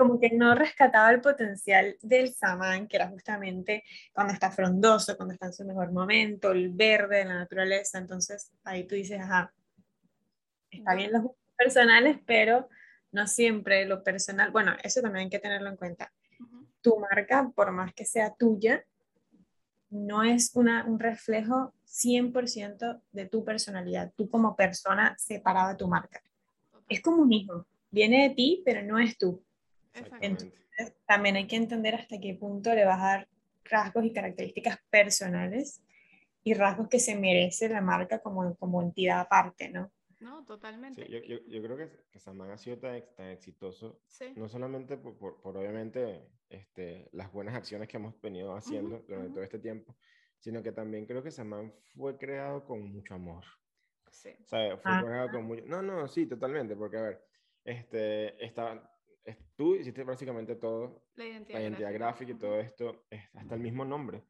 [0.00, 3.84] como que no rescataba el potencial del samán, que era justamente
[4.14, 7.98] cuando está frondoso, cuando está en su mejor momento, el verde de la naturaleza.
[7.98, 9.52] Entonces ahí tú dices, ajá,
[10.70, 12.70] está bien los personales, pero
[13.12, 14.50] no siempre lo personal.
[14.52, 16.10] Bueno, eso también hay que tenerlo en cuenta.
[16.80, 18.82] Tu marca, por más que sea tuya,
[19.90, 25.88] no es una, un reflejo 100% de tu personalidad, tú como persona separada de tu
[25.88, 26.22] marca.
[26.88, 29.44] Es como un hijo, viene de ti, pero no es tú.
[30.20, 30.52] Entonces,
[31.06, 33.28] también hay que entender hasta qué punto le vas a dar
[33.64, 35.82] rasgos y características personales
[36.42, 39.92] y rasgos que se merece la marca como, como entidad aparte, ¿no?
[40.20, 41.08] No, totalmente.
[41.08, 44.02] yo, yo, yo, creo que, que Saman ha sido tan, tan exitoso,
[44.36, 49.30] no solamente por, por, por, obviamente este, las buenas acciones que hemos venido haciendo durante
[49.30, 49.96] todo este tiempo,
[50.38, 53.44] sino que también creo que Saman fue creado con mucho amor.
[54.10, 54.30] Sí.
[54.44, 55.02] O sea, fue ah.
[55.02, 55.64] creado con mucho...
[55.66, 57.24] No, no, sí, totalmente, porque a ver,
[57.64, 58.89] este, está,
[59.56, 62.32] tú hiciste básicamente todo, la identidad, la identidad gráfica.
[62.32, 64.22] y todo esto, hasta el mismo nombre.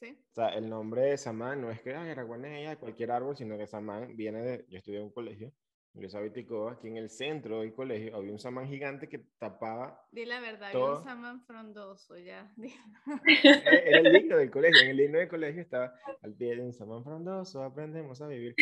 [0.00, 0.18] Sí.
[0.32, 1.92] O sea, el nombre de Samán no es que
[2.24, 5.52] guanella de cualquier árbol, sino que Samán viene de, yo estudié en un colegio,
[5.94, 10.04] ingresé a Viticoa, aquí en el centro del colegio había un samán gigante que tapaba.
[10.10, 12.52] Di la verdad, había un samán frondoso ya.
[13.44, 16.72] Era el himno del colegio, en el himno del colegio estaba al pie de un
[16.72, 18.56] samán frondoso, aprendemos a vivir.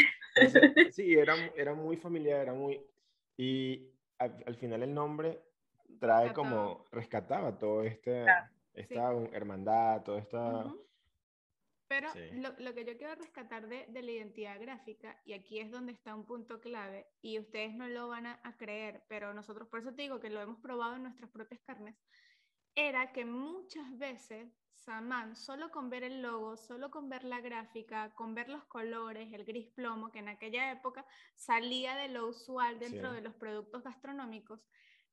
[0.90, 2.80] sí, era, era muy familiar, era muy.
[3.36, 5.42] Y al, final el nombre
[5.98, 8.24] trae como, rescataba todo este,
[8.74, 10.72] esta hermandad, toda esta.
[11.88, 15.70] Pero lo, lo, que yo quiero rescatar de, de, la identidad gráfica, y aquí es
[15.70, 19.68] donde está un punto clave, y ustedes no lo van a, a, creer, pero nosotros,
[19.68, 21.94] por eso te digo que lo hemos probado en nuestras propias carnes,
[22.74, 24.48] era que muchas veces
[24.84, 29.32] Saman, solo con ver el logo, solo con ver la gráfica, con ver los colores,
[29.32, 33.84] el gris plomo, que en aquella época salía de lo usual dentro de los productos
[33.84, 34.60] gastronómicos,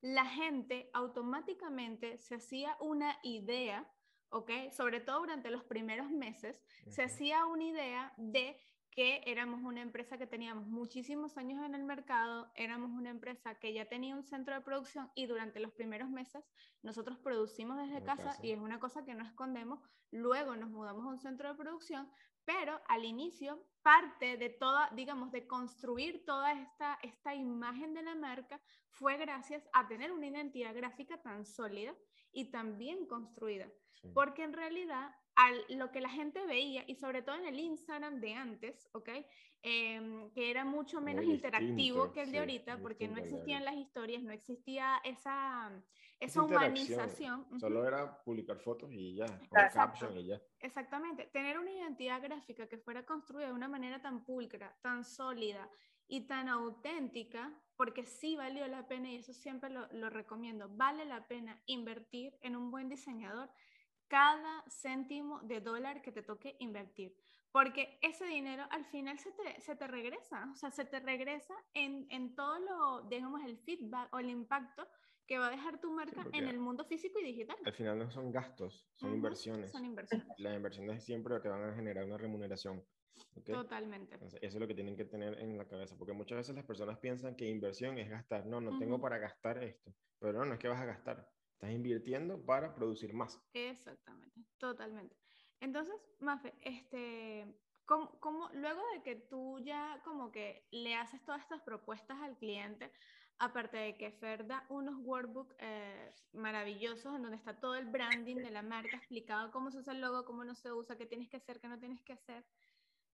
[0.01, 3.89] la gente automáticamente se hacía una idea
[4.31, 4.51] ¿ok?
[4.71, 8.57] Sobre todo durante los primeros meses, se hacía una idea de
[8.91, 13.71] que éramos una empresa que teníamos muchísimos años en el mercado, éramos una empresa que
[13.73, 16.43] ya tenía un centro de producción y durante los primeros meses
[16.81, 19.79] nosotros producimos desde casa, y es una cosa que no escondemos,
[20.11, 22.09] luego nos mudamos a un centro de producción,
[22.49, 28.15] pero al inicio parte de toda, digamos, de construir toda esta, esta imagen de la
[28.15, 31.93] marca fue gracias a tener una identidad gráfica tan sólida
[32.31, 33.67] y tan bien construida.
[34.15, 35.11] Porque en realidad
[35.69, 39.09] lo que la gente veía, y sobre todo en el Instagram de antes, ¿ok?
[39.61, 44.23] Em, que era mucho menos interactivo que el de ahorita, porque no existían las historias,
[44.23, 45.71] no existía esa,
[46.19, 47.45] esa, humanización.
[47.59, 50.41] Solo era publicar fotos y ya, con caption y ya.
[50.59, 55.69] Exactamente, tener una identidad gráfica que fuera construida de una manera tan pulcra, tan sólida
[56.07, 61.05] y tan auténtica, porque sí valió la pena, y eso siempre lo, lo recomiendo, vale
[61.05, 63.49] la pena invertir en un buen diseñador
[64.09, 67.15] cada céntimo de dólar que te toque invertir.
[67.51, 71.55] Porque ese dinero al final se te, se te regresa, o sea, se te regresa
[71.73, 74.87] en, en, todo lo, digamos, el feedback o el impacto
[75.29, 77.55] que va a dejar tu marca en el mundo físico y digital.
[77.63, 79.71] Al final no son gastos, son inversiones.
[79.71, 80.27] Son inversiones.
[80.39, 82.83] Las inversiones siempre te van a generar una remuneración.
[83.45, 84.15] Totalmente.
[84.15, 86.97] eso es lo que tienen que tener en la cabeza, porque muchas veces las personas
[86.97, 88.47] piensan que inversión es gastar.
[88.47, 91.75] No, no tengo para gastar esto, pero no, no es que vas a gastar Estás
[91.75, 93.37] invirtiendo para producir más.
[93.53, 95.13] Exactamente, totalmente.
[95.59, 97.53] Entonces, Mafe, este,
[97.85, 102.93] ¿cómo, luego de que tú ya como que le haces todas estas propuestas al cliente,
[103.39, 108.37] aparte de que Fer da unos workbooks eh, maravillosos en donde está todo el branding
[108.37, 111.29] de la marca explicado, cómo se usa el logo, cómo no se usa, qué tienes
[111.29, 112.45] que hacer, qué no tienes que hacer.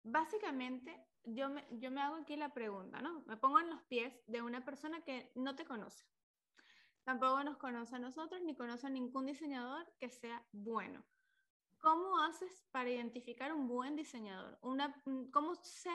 [0.03, 3.23] Básicamente, yo me, yo me hago aquí la pregunta, ¿no?
[3.27, 6.05] Me pongo en los pies de una persona que no te conoce
[7.05, 11.05] tampoco nos conoce a nosotros ni conoce a ningún diseñador que sea bueno.
[11.79, 14.59] ¿Cómo haces para identificar un buen diseñador?
[14.63, 14.95] Una,
[15.31, 15.95] ¿Cómo sé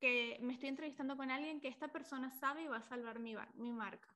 [0.00, 3.34] que me estoy entrevistando con alguien que esta persona sabe y va a salvar mi,
[3.54, 4.08] mi marca?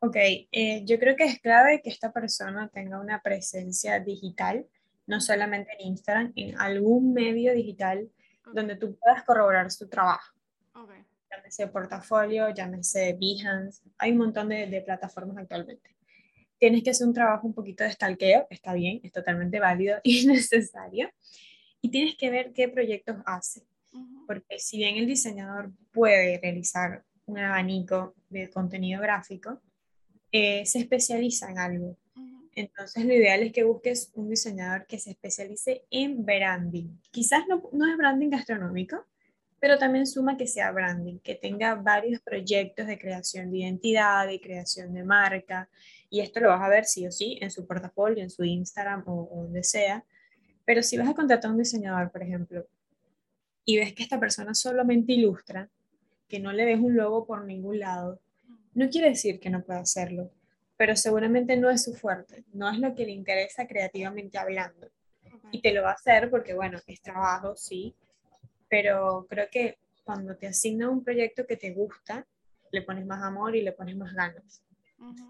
[0.00, 4.66] Ok, eh, yo creo que es clave que esta persona tenga una presencia digital,
[5.06, 8.10] no solamente en Instagram, en algún medio digital
[8.52, 10.34] donde tú puedas corroborar su trabajo.
[10.74, 11.04] Okay
[11.34, 15.94] llámese portafolio, llámese Behance, hay un montón de, de, plataformas actualmente.
[16.58, 20.26] Tienes que hacer un trabajo un poquito de stalkeo, está bien, es totalmente válido y
[20.26, 21.10] necesario.
[21.80, 23.62] Y tienes que ver qué proyectos hace.
[24.26, 29.60] Porque si bien el diseñador puede realizar un abanico de contenido gráfico,
[30.32, 31.96] eh, se especializa en algo.
[32.56, 36.88] Entonces, lo ideal es que busques un diseñador que se especialice en branding.
[37.10, 39.04] Quizás no, no es branding gastronómico,
[39.58, 44.40] pero también suma que sea branding, que tenga varios proyectos de creación de identidad, de
[44.40, 45.68] creación de marca,
[46.10, 49.02] Y esto lo vas a ver sí o sí en su portafolio, en su Instagram
[49.06, 50.04] o, o donde sea.
[50.64, 52.66] Pero si vas a contratar a un diseñador, por ejemplo,
[53.64, 55.68] y ves que esta persona solamente ilustra,
[56.28, 58.20] que no le ves un logo por ningún lado,
[58.74, 60.30] no quiere decir que no pueda hacerlo,
[60.76, 64.88] pero seguramente no es su fuerte, no es lo que le interesa creativamente hablando.
[65.50, 67.94] Y te lo va a hacer porque, bueno, es trabajo, sí,
[68.68, 72.26] pero creo que cuando te asigna un proyecto que te gusta,
[72.72, 74.62] le pones más amor y le pones más ganas.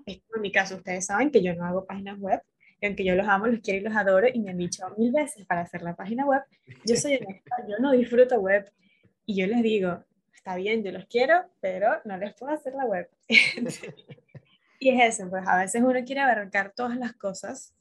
[0.07, 2.41] en mi caso, ustedes saben que yo no hago páginas web,
[2.81, 5.13] y aunque yo los amo, los quiero y los adoro, y me han dicho mil
[5.13, 6.43] veces para hacer la página web,
[6.85, 8.71] yo soy honesta, yo no disfruto web,
[9.27, 10.05] y yo les digo,
[10.35, 13.09] está bien, yo los quiero, pero no les puedo hacer la web.
[14.79, 17.75] y es eso, pues a veces uno quiere abarcar todas las cosas,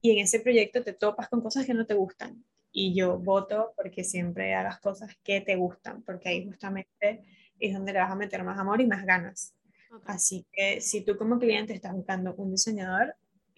[0.00, 2.44] y en ese proyecto te topas con cosas que no te gustan.
[2.70, 7.24] Y yo voto porque siempre hagas cosas que te gustan, porque ahí justamente
[7.58, 9.54] es donde le vas a meter más amor y más ganas.
[10.04, 13.16] Así que si tú como cliente estás buscando un diseñador,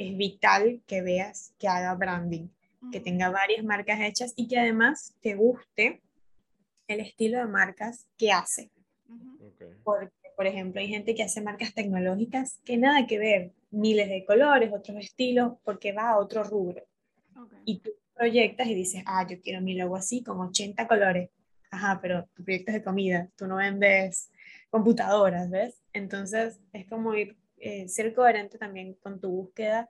[0.08, 2.48] es vital que veas que haga branding,
[2.90, 6.00] que tenga varias marcas hechas y que además te guste
[6.88, 8.70] el estilo de marcas que hace.
[9.84, 14.24] Porque, por ejemplo, hay gente que hace marcas tecnológicas que nada que ver, miles de
[14.24, 16.82] colores, otros estilos, porque va a otro rubro.
[17.64, 21.30] Y tú proyectas y dices, ah, yo quiero mi logo así, con 80 colores.
[21.70, 24.30] Ajá, pero tu proyecto es de comida, tú no vendes
[24.70, 25.80] computadoras, ¿ves?
[25.92, 29.88] Entonces es como ir eh, ser coherente también con tu búsqueda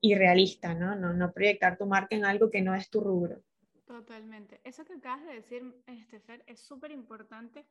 [0.00, 0.96] y realista, ¿no?
[0.96, 1.12] ¿no?
[1.14, 3.42] No proyectar tu marca en algo que no es tu rubro.
[3.86, 4.60] Totalmente.
[4.64, 7.66] Eso que acabas de decir, este, es súper importante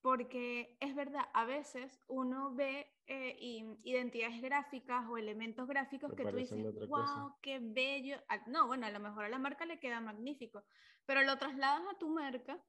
[0.00, 3.36] porque es verdad, a veces uno ve eh,
[3.84, 8.18] identidades gráficas o elementos gráficos que tú dices, wow, qué bello.
[8.46, 10.62] No, bueno, a lo mejor a la marca le queda magnífico,
[11.06, 12.62] pero lo trasladas a tu marca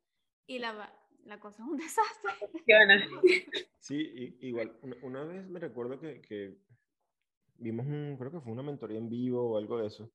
[0.47, 0.93] y la,
[1.25, 2.31] la cosa es un desastre.
[3.79, 6.57] Sí, igual, una, vez me recuerdo que, que,
[7.57, 10.11] vimos un, creo que fue una mentoría en vivo o algo de eso,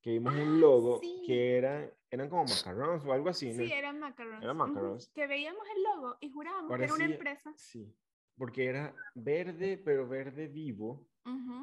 [0.00, 3.52] que vimos un ah, logo que era, eran como macarons o algo así.
[3.52, 4.42] Sí, eran macarons.
[4.42, 5.08] Eran macarons.
[5.10, 7.52] Que veíamos el logo y jurábamos que era una empresa.
[7.56, 7.94] Sí,
[8.36, 11.08] porque era verde, pero verde vivo.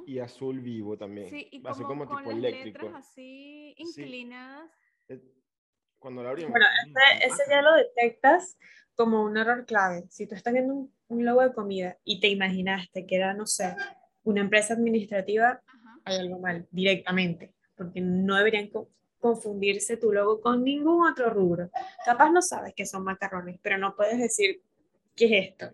[0.06, 1.30] Y azul vivo también.
[1.30, 2.86] Sí, y como, como con tipo las eléctrico.
[2.86, 4.72] letras así inclinadas.
[5.10, 5.22] Eh,
[6.00, 6.52] cuando la abrimos.
[6.52, 8.58] Bueno, ese, ese ya lo detectas
[8.96, 10.04] como un error clave.
[10.10, 13.74] Si tú estás viendo un, logo de comida y te imaginaste que era, no sé,
[14.24, 15.62] una empresa administrativa,
[16.04, 18.70] hay algo mal directamente, porque no deberían
[19.20, 21.70] confundirse tu logo con ningún otro rubro.
[22.06, 24.62] Capaz no sabes que son macarrones, pero no puedes decir
[25.16, 25.72] qué es esto.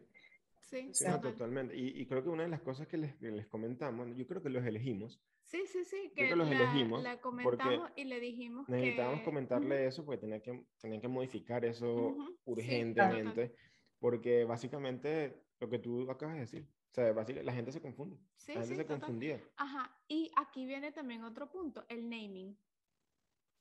[0.65, 1.75] Sí, sí totalmente.
[1.77, 4.65] Y, creo que una de las cosas que les, les, comentamos, yo creo que los
[4.65, 5.21] elegimos.
[5.43, 7.03] Sí, sí, sí, que, los la, elegimos.
[7.03, 12.15] La comentamos y le dijimos necesitábamos comentarle eso porque tenía que, tenían que modificar eso
[12.45, 13.55] urgentemente,
[13.99, 18.17] porque básicamente lo que tú acabas de decir, o sea, básicamente, la gente se confunde.
[18.37, 19.43] Sí, la gente se confundía.
[19.57, 22.57] Ajá, y aquí viene también otro punto, el naming.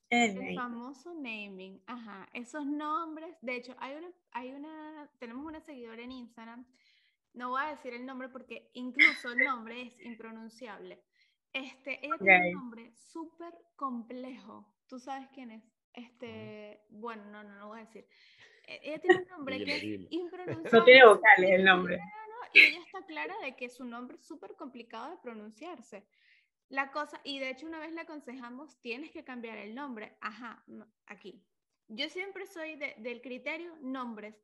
[0.09, 6.03] El, famoso naming, ajá, esos nombres, de hecho, hay una, hay una, tenemos una seguidora
[6.03, 6.65] en Instagram
[7.35, 11.03] no voy a decir el nombre porque incluso el nombre es impronunciable.
[11.53, 14.75] Este, ella tiene un nombre súper complejo.
[14.89, 15.65] ¿Tú sabes quién es?
[15.93, 18.07] Este, bueno, no, no, no voy a decir.
[18.67, 20.79] E, ella tiene un nombre que es impronunciable.
[20.79, 22.01] No tiene vocales el nombre.
[22.53, 26.07] y ella está clara de que su nombre es súper complicado de pronunciarse.
[26.69, 30.17] La cosa, y de hecho una vez le aconsejamos, tienes que cambiar el nombre.
[30.21, 30.65] Ajá,
[31.07, 31.45] aquí.
[31.89, 34.35] Yo siempre soy del criterio nombres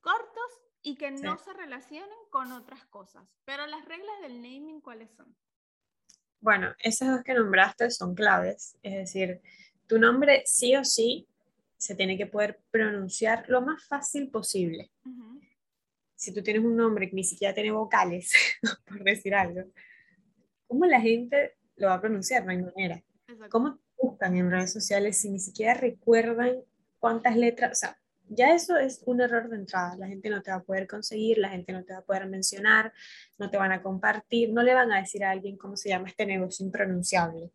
[0.00, 3.24] cortos y que no se relacionen con otras cosas.
[3.46, 5.34] Pero las reglas del naming, ¿cuáles son?
[6.40, 8.76] Bueno, esas dos que nombraste son claves.
[8.82, 9.40] Es decir,
[9.86, 11.26] tu nombre sí o sí
[11.78, 14.90] se tiene que poder pronunciar lo más fácil posible.
[16.14, 18.32] Si tú tienes un nombre que ni siquiera tiene vocales,
[18.86, 19.62] por decir algo,
[20.66, 22.44] ¿cómo la gente lo va a pronunciar?
[22.44, 23.02] No hay manera.
[23.48, 26.58] ¿Cómo buscan en redes sociales si ni siquiera recuerdan
[26.98, 27.72] cuántas letras?
[27.72, 27.98] O sea,
[28.28, 29.96] ya eso es un error de entrada.
[29.96, 32.26] La gente no te va a poder conseguir, la gente no te va a poder
[32.26, 32.92] mencionar,
[33.38, 36.08] no te van a compartir, no le van a decir a alguien cómo se llama
[36.08, 37.50] este negocio impronunciable.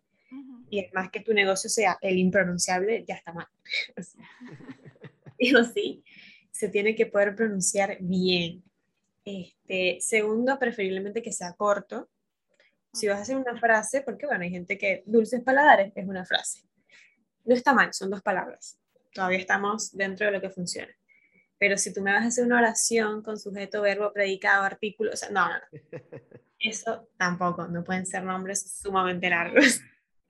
[0.70, 3.48] Y además que tu negocio sea el impronunciable, ya está mal.
[5.40, 6.04] Digo, sí,
[6.52, 8.64] se tiene que poder pronunciar bien.
[9.26, 12.10] Este, segundo, preferiblemente que sea corto.
[12.94, 16.26] Si vas a hacer una frase, porque bueno, hay gente que dulces paladares es una
[16.26, 16.64] frase.
[17.46, 18.80] No está mal, son dos palabras
[19.14, 20.94] todavía estamos dentro de lo que funciona.
[21.58, 25.16] Pero si tú me vas a hacer una oración con sujeto, verbo, predicado, artículo, o
[25.16, 25.60] sea, no, no,
[26.60, 29.82] Eso tampoco, no pueden ser nombres sumamente largos.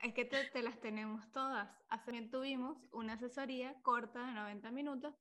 [0.02, 1.70] Es que te, te, las tenemos todas.
[1.90, 5.16] Hace bien tuvimos una asesoría corta de 90 minutos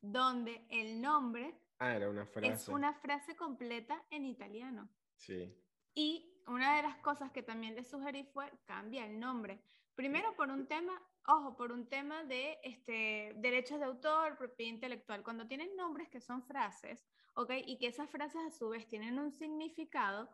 [0.00, 2.52] donde el nombre ah, era una frase.
[2.52, 4.88] es una frase completa en italiano.
[5.16, 5.54] Sí.
[5.94, 9.60] Y una de las cosas que también le sugerí fue cambia el nombre.
[9.94, 15.22] Primero por un tema, ojo, por un tema de este, derechos de autor, propiedad intelectual.
[15.22, 17.50] Cuando tienen nombres que son frases, ¿ok?
[17.66, 20.30] Y que esas frases a su vez tienen un significado,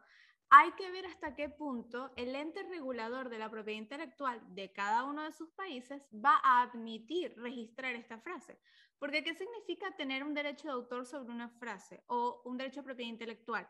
[0.51, 5.05] hay que ver hasta qué punto el ente regulador de la propiedad intelectual de cada
[5.05, 8.59] uno de sus países va a admitir registrar esta frase.
[8.99, 12.85] Porque ¿qué significa tener un derecho de autor sobre una frase o un derecho de
[12.85, 13.67] propiedad intelectual?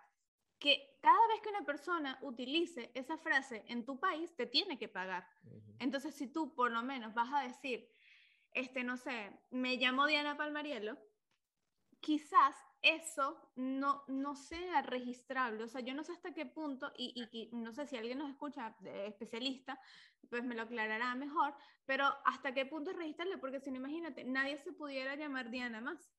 [0.62, 4.86] Que cada vez que una persona utilice esa frase en tu país, te tiene que
[4.86, 5.26] pagar.
[5.80, 7.90] Entonces, si tú por lo menos vas a decir,
[8.52, 10.96] este, no sé, me llamo Diana Palmarielo,
[11.98, 15.64] quizás eso no, no sea registrable.
[15.64, 18.30] O sea, yo no sé hasta qué punto, y, y, no sé si alguien nos
[18.30, 19.80] escucha, especialista,
[20.30, 21.56] pues me lo aclarará mejor,
[21.86, 25.80] pero hasta qué punto es registrable, porque si no, imagínate, nadie se pudiera llamar Diana
[25.80, 26.12] más.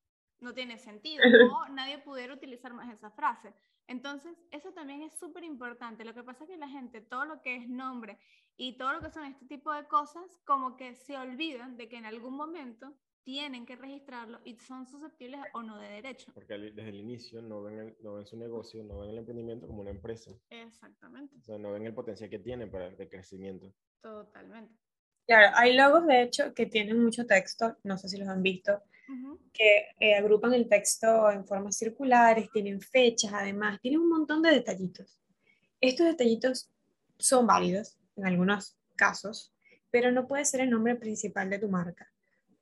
[0.43, 1.23] No tiene sentido,
[1.57, 3.53] o nadie pudiera utilizar más esa frase.
[3.87, 6.05] Entonces, eso también es súper importante.
[6.05, 8.17] Lo que pasa es que la gente, todo lo que es nombre
[8.55, 11.97] y todo lo que son este tipo de cosas, como que se olvidan de que
[11.97, 16.31] en algún momento tienen que registrarlo y son susceptibles o no de derecho.
[16.33, 19.81] Porque desde el inicio no ven, no ven su negocio, no ven el emprendimiento como
[19.81, 20.31] una empresa.
[20.49, 21.35] Exactamente.
[21.37, 23.73] O sea, no ven el potencial que tiene para el crecimiento.
[24.01, 24.73] Totalmente.
[25.25, 28.81] Claro, hay logos de hecho que tienen mucho texto, no sé si los han visto,
[29.53, 34.51] que eh, agrupan el texto en formas circulares, tienen fechas además, tienen un montón de
[34.51, 35.19] detallitos.
[35.81, 36.69] Estos detallitos
[37.17, 39.53] son válidos en algunos casos,
[39.91, 42.11] pero no puede ser el nombre principal de tu marca.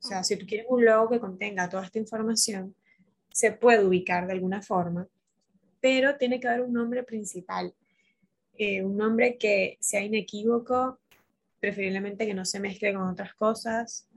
[0.03, 2.75] O sea, si tú quieres un logo que contenga toda esta información,
[3.31, 5.07] se puede ubicar de alguna forma,
[5.79, 7.73] pero tiene que haber un nombre principal,
[8.57, 10.99] eh, un nombre que sea inequívoco,
[11.59, 14.07] preferiblemente que no se mezcle con otras cosas,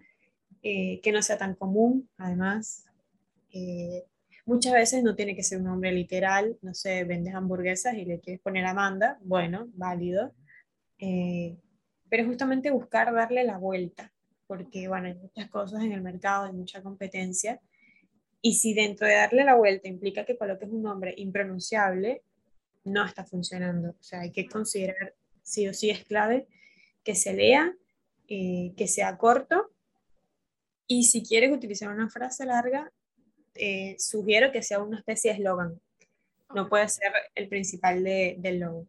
[0.64, 2.86] eh, que no sea tan común, además.
[3.52, 4.04] Eh,
[4.44, 8.18] muchas veces no tiene que ser un nombre literal, no sé, vendes hamburguesas y le
[8.18, 10.34] quieres poner Amanda, bueno, válido,
[12.08, 14.14] pero justamente buscar darle la vuelta
[14.46, 17.60] porque bueno, hay muchas cosas en el mercado, hay mucha competencia.
[18.40, 22.22] Y si dentro de darle la vuelta implica que coloques un nombre impronunciable,
[22.84, 23.90] no está funcionando.
[23.90, 26.46] O sea, hay que considerar, sí o sí es clave,
[27.02, 27.74] que se lea,
[28.28, 29.70] eh, que sea corto.
[30.87, 32.91] Y si quieres utilizar una frase larga,
[33.55, 35.80] eh, sugiero que sea una especie de eslogan.
[36.55, 38.87] No puede ser el principal de, del logo.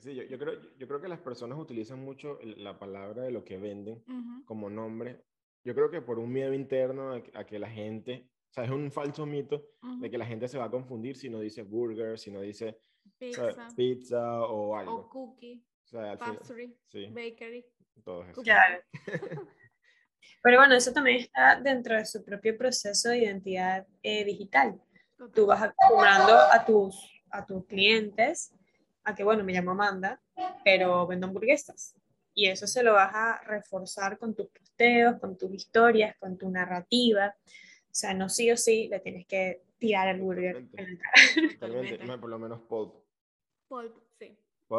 [0.00, 3.58] Sí, yo, creo, yo creo que las personas utilizan mucho la palabra de lo que
[3.58, 4.02] venden
[4.44, 5.22] como nombre.
[5.62, 8.90] Yo creo que por un miedo interno a, que la gente, o sea, es un
[8.90, 9.66] falso mito
[10.00, 12.78] de que la gente se va a confundir si no dice burger, si no dice
[13.18, 14.94] pizza, pizza o algo.
[14.94, 15.62] O cookie,
[15.92, 16.76] o pastry,
[17.10, 17.64] bakery.
[18.04, 18.42] Todo eso.
[18.42, 18.82] Claro.
[20.42, 24.80] Pero bueno, eso también está dentro de su propio proceso de identidad eh, digital.
[25.32, 26.96] Tú vas acostumbrando a tus,
[27.30, 28.52] a tus clientes
[29.04, 30.20] a que, bueno, me llamo Amanda,
[30.64, 31.94] pero vendo hamburguesas.
[32.34, 36.50] Y eso se lo vas a reforzar con tus posteos, con tus historias, con tu
[36.50, 37.34] narrativa.
[37.46, 42.20] O sea, no sí o sí le tienes que tirar el burger en la cara.
[42.20, 42.94] por lo menos Pulp.
[43.68, 43.94] Pulp,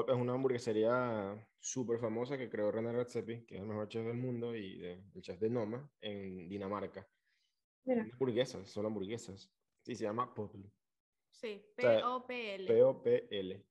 [0.04, 0.12] sí.
[0.12, 4.18] Es una hamburguesería súper famosa que creó René Redzepi, que es el mejor chef del
[4.18, 7.08] mundo y el chef de Noma en Dinamarca.
[7.86, 8.04] Mira.
[8.04, 9.52] Hamburguesas, solo hamburguesas.
[9.84, 10.54] Sí, se llama Pulp.
[11.32, 12.66] Sí, P-O-P-L.
[12.66, 13.66] P-O-P-L.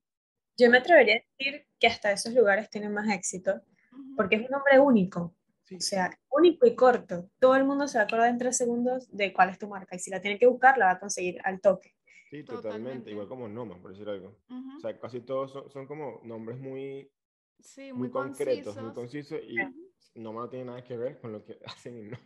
[0.56, 3.60] Yo me atrevería a decir que hasta esos lugares tienen más éxito,
[4.16, 5.34] porque es un nombre único.
[5.74, 7.30] O sea, único y corto.
[7.40, 9.96] Todo el mundo se va a acordar en tres segundos de cuál es tu marca.
[9.96, 11.93] Y si la tiene que buscar, la va a conseguir al toque.
[12.34, 13.12] Sí, totalmente.
[13.12, 14.36] Igual como Noma, por decir algo.
[14.76, 17.08] O sea, casi todos son, como nombres muy,
[17.94, 19.38] muy, concretos, muy concisos.
[19.46, 19.54] Y
[20.18, 22.18] Noma no tiene nada que ver con lo que hacen y no.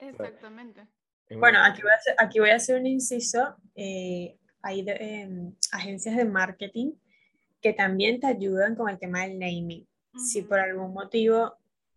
[0.00, 0.84] Exactamente.
[1.38, 3.54] bueno, aquí voy, a hacer, aquí voy a hacer un inciso.
[3.76, 6.94] Eh, hay em, agencias de marketing
[7.60, 9.86] que también te ayudan con el tema del naming.
[10.16, 11.54] Si por algún motivo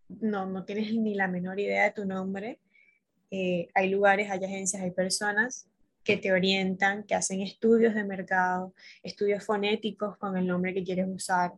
[0.08, 2.60] no, no tienes ni la menor idea de tu nombre,
[3.32, 5.68] eh, hay lugares, hay agencias, hay personas
[6.04, 11.08] que te orientan, que hacen estudios de mercado, estudios fonéticos con el nombre que quieres
[11.08, 11.52] usar.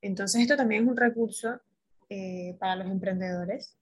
[0.00, 1.60] Entonces esto también es un recurso
[2.08, 3.78] eh, para los emprendedores,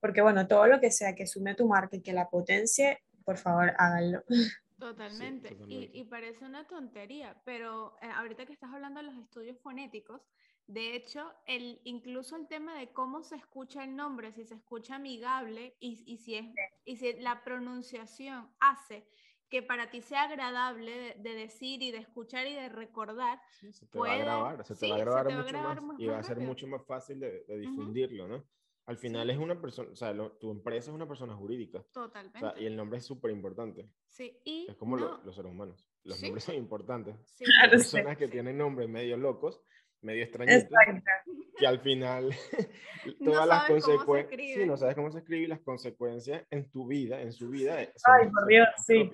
[0.00, 3.02] porque bueno, todo lo que sea que sume a tu marca y que la potencie,
[3.24, 4.22] por favor, háganlo.
[4.78, 5.56] Totalmente.
[5.66, 10.20] Y, y, parece una tontería, pero eh, ahorita que estás hablando de los estudios fonéticos,
[10.66, 14.96] de hecho, el, incluso el tema de cómo se escucha el nombre, si se escucha
[14.96, 16.46] amigable y, y si, es,
[16.84, 19.06] y si la pronunciación hace
[19.54, 23.40] que para ti sea agradable de, decir y de escuchar y de recordar.
[23.70, 25.52] se te va a grabar, se te va a grabar mucho
[25.92, 28.44] más, y va a ser mucho más fácil de, difundirlo, ¿no?
[28.86, 31.78] Al final es una persona, o sea, lo- tu empresa es una persona jurídica.
[31.78, 32.40] O Totalmente.
[32.40, 33.88] sea, y el nombre es súper importante.
[34.08, 35.88] sí, y Es como lo- no, los seres humanos.
[36.02, 36.24] Los Sí.
[36.24, 37.14] nombres son importantes.
[37.26, 37.52] sí, sí.
[37.70, 39.62] personas que tienen nombres medio locos,
[40.04, 41.32] medio extrañitos, Exacto.
[41.56, 42.30] que al final
[43.20, 46.86] No todas las consecuencias, sí, no sabes cómo se escribe y las consecuencias en tu
[46.86, 49.10] vida, en su vida, eh, son, Ay, por son Dios, sí.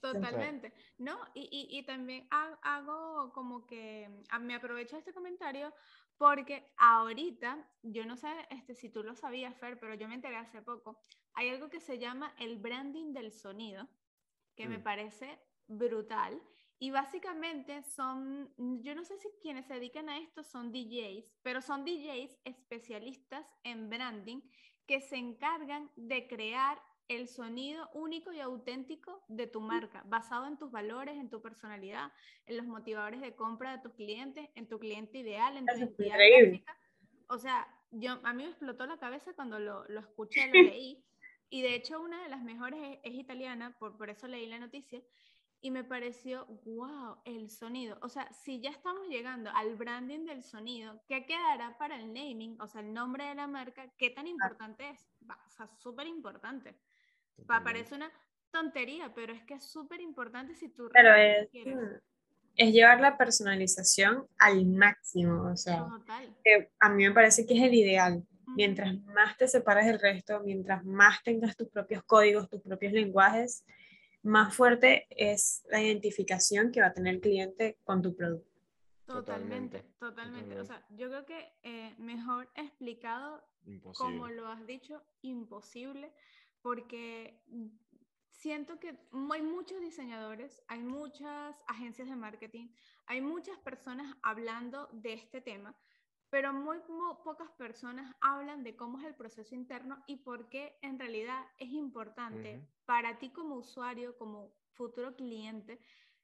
[0.00, 0.72] Totalmente.
[0.98, 5.72] No, y, y, y también ha- hago como que ah, me aprovecho de este comentario
[6.16, 10.36] porque ahorita, yo no sé este, si tú lo sabías, Fer, pero yo me enteré
[10.36, 11.00] hace poco,
[11.34, 13.88] hay algo que se llama el branding del sonido,
[14.56, 14.82] que me Mm.
[14.84, 16.40] parece brutal.
[16.78, 18.52] Y básicamente son,
[18.82, 23.46] yo no sé si quienes se dedican a esto son DJs, pero son DJs especialistas
[23.62, 24.40] en branding
[24.86, 30.58] que se encargan de crear el sonido único y auténtico de tu marca, basado en
[30.58, 32.12] tus valores, en tu personalidad,
[32.46, 36.16] en los motivadores de compra de tus clientes, en tu cliente ideal, en tu identidad
[36.16, 36.78] gráfica.
[37.28, 41.04] O sea, yo, a mí me explotó la cabeza cuando lo, lo escuché, lo leí.
[41.50, 44.58] Y de hecho, una de las mejores es, es italiana, por, por eso leí la
[44.58, 45.02] noticia.
[45.64, 47.96] Y me pareció, wow, el sonido.
[48.02, 52.60] O sea, si ya estamos llegando al branding del sonido, ¿qué quedará para el naming?
[52.60, 55.08] O sea, el nombre de la marca, ¿qué tan importante es?
[55.26, 56.76] Va, o sea, súper importante.
[57.46, 58.12] Parece una
[58.50, 62.02] tontería, pero es que es súper importante si tú realmente es, quieres.
[62.56, 65.50] es llevar la personalización al máximo.
[65.50, 65.88] O sea,
[66.44, 68.22] que a mí me parece que es el ideal.
[68.54, 73.64] Mientras más te separes del resto, mientras más tengas tus propios códigos, tus propios lenguajes,
[74.24, 78.50] más fuerte es la identificación que va a tener el cliente con tu producto.
[79.06, 80.60] Totalmente, Totalmente, totalmente.
[80.60, 83.94] O sea, yo creo que eh, mejor explicado Imposible.
[84.18, 86.10] como lo has dicho, imposible,
[86.62, 87.42] porque
[88.30, 88.98] siento que
[89.32, 92.68] hay muchos diseñadores, hay muchas agencias de marketing,
[93.06, 95.76] hay muchas personas hablando de este tema,
[96.30, 100.78] pero muy mo- pocas personas hablan de cómo es el proceso interno y por qué
[100.82, 102.66] en realidad es importante Ujú.
[102.86, 105.80] para ti como usuario, como futuro cliente,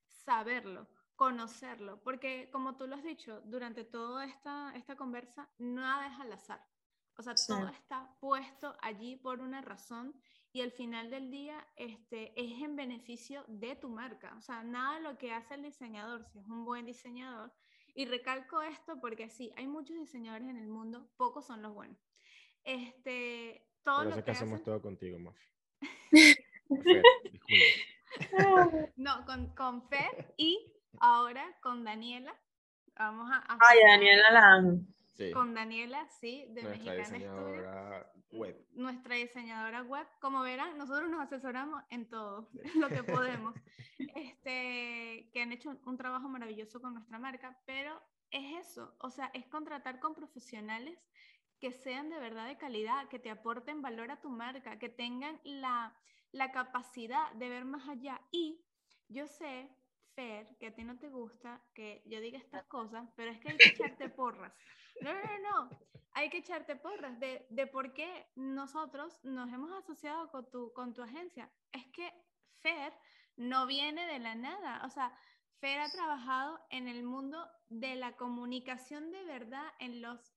[0.06, 6.20] saberlo, conocerlo, porque como tú lo has dicho, durante toda esta, esta conversa, nada es
[6.20, 6.66] al azar.
[7.16, 7.52] O sea, Sí.
[7.52, 10.14] todo está puesto allí por una razón
[10.52, 14.34] y al final del día este, es en beneficio de tu marca.
[14.38, 17.52] O sea, nada de lo que hace el diseñador, si es un buen diseñador,
[18.00, 21.98] y recalco esto porque sí, hay muchos diseñadores en el mundo, pocos son los buenos.
[22.64, 25.44] Este, todo Por lo que que hacemos hacen- todo contigo, Mafi.
[28.96, 32.34] No, con, con Fer y ahora con Daniela.
[32.96, 34.80] Vamos a a Ay, Daniela la amo.
[35.20, 38.66] Sí, Con Daniela, sí, de nuestra Mexicana diseñadora web.
[38.72, 40.06] Nuestra diseñadora web.
[40.18, 43.54] Como verán, nosotros nos asesoramos en todo lo que podemos.
[44.14, 49.30] Este, que han hecho un trabajo maravilloso con nuestra marca, pero es eso, o sea,
[49.34, 50.98] es contratar con profesionales
[51.60, 55.38] que sean de verdad de calidad, que te aporten valor a tu marca, que tengan
[55.44, 55.94] la,
[56.32, 58.22] la capacidad de ver más allá.
[58.32, 58.64] Y
[59.08, 59.70] yo sé,
[60.58, 63.56] Que a ti no te gusta que yo diga estas cosas, pero es que hay
[63.56, 64.52] que echarte porras.
[65.00, 65.70] No, no, no, no.
[66.12, 70.92] Hay que echarte porras de, de por qué nosotros nos hemos asociado con tu, con
[70.92, 71.50] tu agencia.
[71.72, 72.12] Es que
[72.60, 72.92] Fer
[73.36, 74.82] no viene de la nada.
[74.84, 75.16] O sea,
[75.60, 80.34] Fer ha trabajado en el mundo de la comunicación de verdad en los...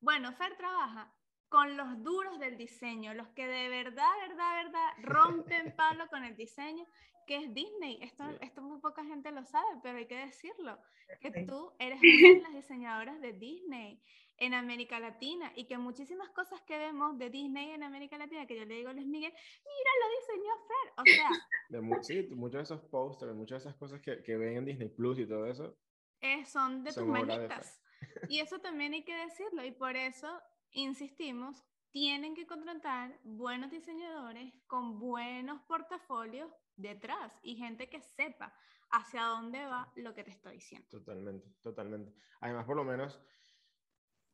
[0.00, 1.12] Bueno, Fer trabaja
[1.48, 6.36] con los duros del diseño, los que de verdad, verdad, verdad rompen palo con el
[6.36, 6.86] diseño,
[7.28, 7.98] que es Disney.
[8.02, 10.76] Esto, esto muy poca gente lo sabe, pero hay que decirlo,
[11.20, 14.02] que tú eres una de las diseñadoras de Disney
[14.38, 18.56] en América Latina y que muchísimas cosas que vemos de Disney en América Latina, que
[18.56, 20.92] yo le digo a Luis Miguel, mira, lo diseñó Fer.
[20.96, 21.28] O sea,
[21.68, 24.64] De mu- sí, muchos de esos posters, muchas de esas cosas que, que ven en
[24.64, 25.76] Disney Plus y todo eso.
[26.20, 27.26] eh, son de tus Son de Fer.
[27.36, 27.82] manitas.
[28.28, 30.28] Y eso también hay que decirlo y por eso
[30.70, 38.54] insistimos, tienen que contratar buenos diseñadores con buenos portafolios detrás y gente que sepa
[38.90, 40.88] hacia dónde va lo que te estoy diciendo.
[40.90, 42.12] Totalmente, totalmente.
[42.40, 43.20] Además, por lo menos,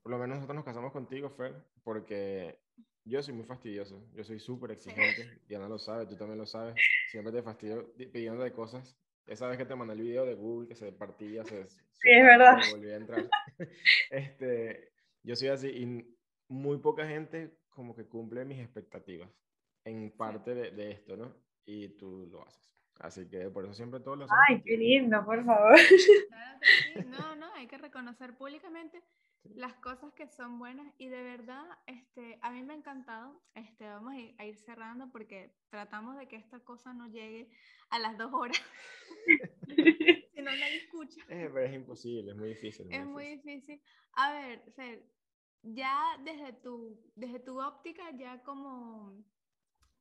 [0.02, 2.60] por lo menos nosotros nos casamos contigo, Fer, porque
[3.04, 4.06] yo soy muy fastidioso.
[4.14, 5.40] Yo soy súper exigente.
[5.46, 6.74] Diana lo sabe, tú también lo sabes.
[7.10, 8.96] Siempre te fastidio di- pidiendo de cosas.
[9.26, 12.22] Esa vez que te mandé el video de Google que se partía, se, se es
[12.24, 12.58] verdad.
[12.70, 13.30] volvía a entrar.
[14.10, 14.92] este,
[15.22, 16.16] yo soy así y
[16.48, 19.30] muy poca gente como que cumple mis expectativas
[19.84, 21.34] en parte de, de esto, ¿no?
[21.66, 22.64] Y tú lo haces.
[23.00, 25.74] Así que por eso siempre todos lo hacemos Ay, qué lindo, por favor.
[26.28, 27.08] Claro que sí.
[27.08, 29.02] No, no, hay que reconocer públicamente
[29.54, 33.42] las cosas que son buenas y de verdad, este, a mí me ha encantado.
[33.54, 37.50] Este, vamos a ir, cerrando porque tratamos de que esta cosa no llegue
[37.90, 38.60] a las dos horas.
[40.34, 41.20] si no, nadie escucha.
[41.28, 42.86] Eh, pero es imposible, es muy difícil.
[42.90, 43.80] Es muy difícil.
[44.12, 45.04] A ver, Fer,
[45.62, 49.24] ya desde tu, desde tu óptica, ya como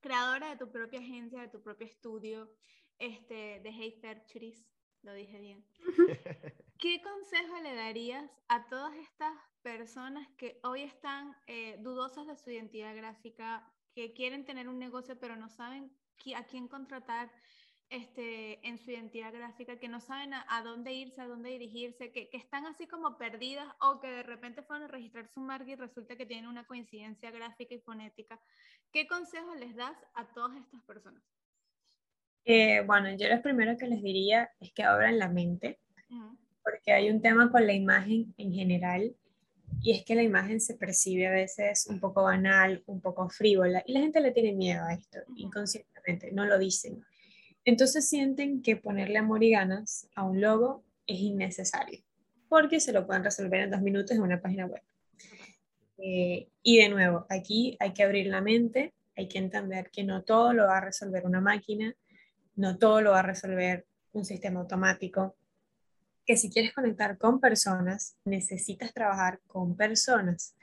[0.04, 2.51] creadora de tu propia agencia, de tu propio estudio,
[2.99, 4.68] este, de Hey Ferchuris,
[5.01, 5.66] lo dije bien.
[6.78, 12.51] ¿Qué consejo le darías a todas estas personas que hoy están eh, dudosas de su
[12.51, 15.89] identidad gráfica, que quieren tener un negocio pero no saben
[16.36, 17.32] a quién contratar
[17.90, 22.30] este, en su identidad gráfica, que no saben a, dónde irse, a dónde dirigirse, que,
[22.30, 25.76] que, están así como perdidas o que de repente fueron a registrar su marca y
[25.76, 28.40] resulta que tienen una coincidencia gráfica y fonética.
[28.92, 31.24] ¿Qué consejo les das a todas estas personas?
[32.46, 35.80] Eh, bueno, yo lo primero que les diría es que abran la mente,
[36.64, 39.16] porque hay un tema con la imagen en general
[39.82, 43.84] y es que la imagen se percibe a veces un poco banal, un poco frívola,
[43.86, 47.04] y la gente le tiene miedo a esto, inconscientemente, no lo dicen.
[47.66, 52.01] Entonces sienten que ponerle amor y ganas a un logo es innecesario,
[52.49, 54.82] porque se lo pueden resolver en dos minutos en una página web.
[55.97, 60.24] Eh, y de nuevo, aquí hay que abrir la mente, hay que entender que no
[60.24, 61.95] todo lo va a resolver una máquina,
[62.55, 65.36] no todo lo va a resolver un sistema automático,
[66.26, 70.55] que si quieres conectar con personas, necesitas trabajar con personas,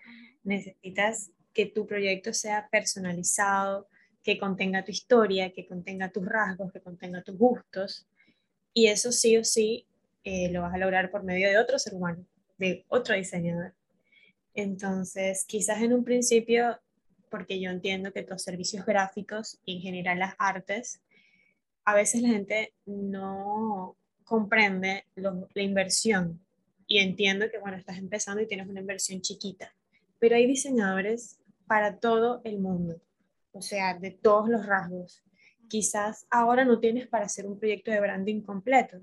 [0.43, 3.89] necesitas que tu proyecto sea personalizado,
[4.23, 8.07] que contenga tu historia, que contenga tus rasgos, que contenga tus gustos.
[8.75, 9.87] Y eso sí o sí
[10.25, 12.25] eh, lo vas a lograr por medio de otro ser humano,
[12.59, 13.75] de otro diseñador.
[14.55, 16.79] Entonces, quizás en un principio,
[17.31, 21.01] porque yo entiendo que los servicios gráficos y en general las artes,
[21.85, 26.41] a veces la gente no comprende la inversión
[26.87, 29.75] y entiendo que, bueno, estás empezando y tienes una inversión chiquita,
[30.19, 33.01] pero hay diseñadores para todo el mundo
[33.53, 35.23] o sea, de todos los rasgos.
[35.69, 38.99] Quizás ahora no tienes para hacer un proyecto de branding completo,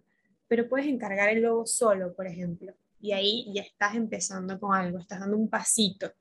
[0.47, 4.99] pero puedes encargar el logo solo, por ejemplo, y ahí ya estás empezando con algo,
[4.99, 6.11] estás dando un pasito.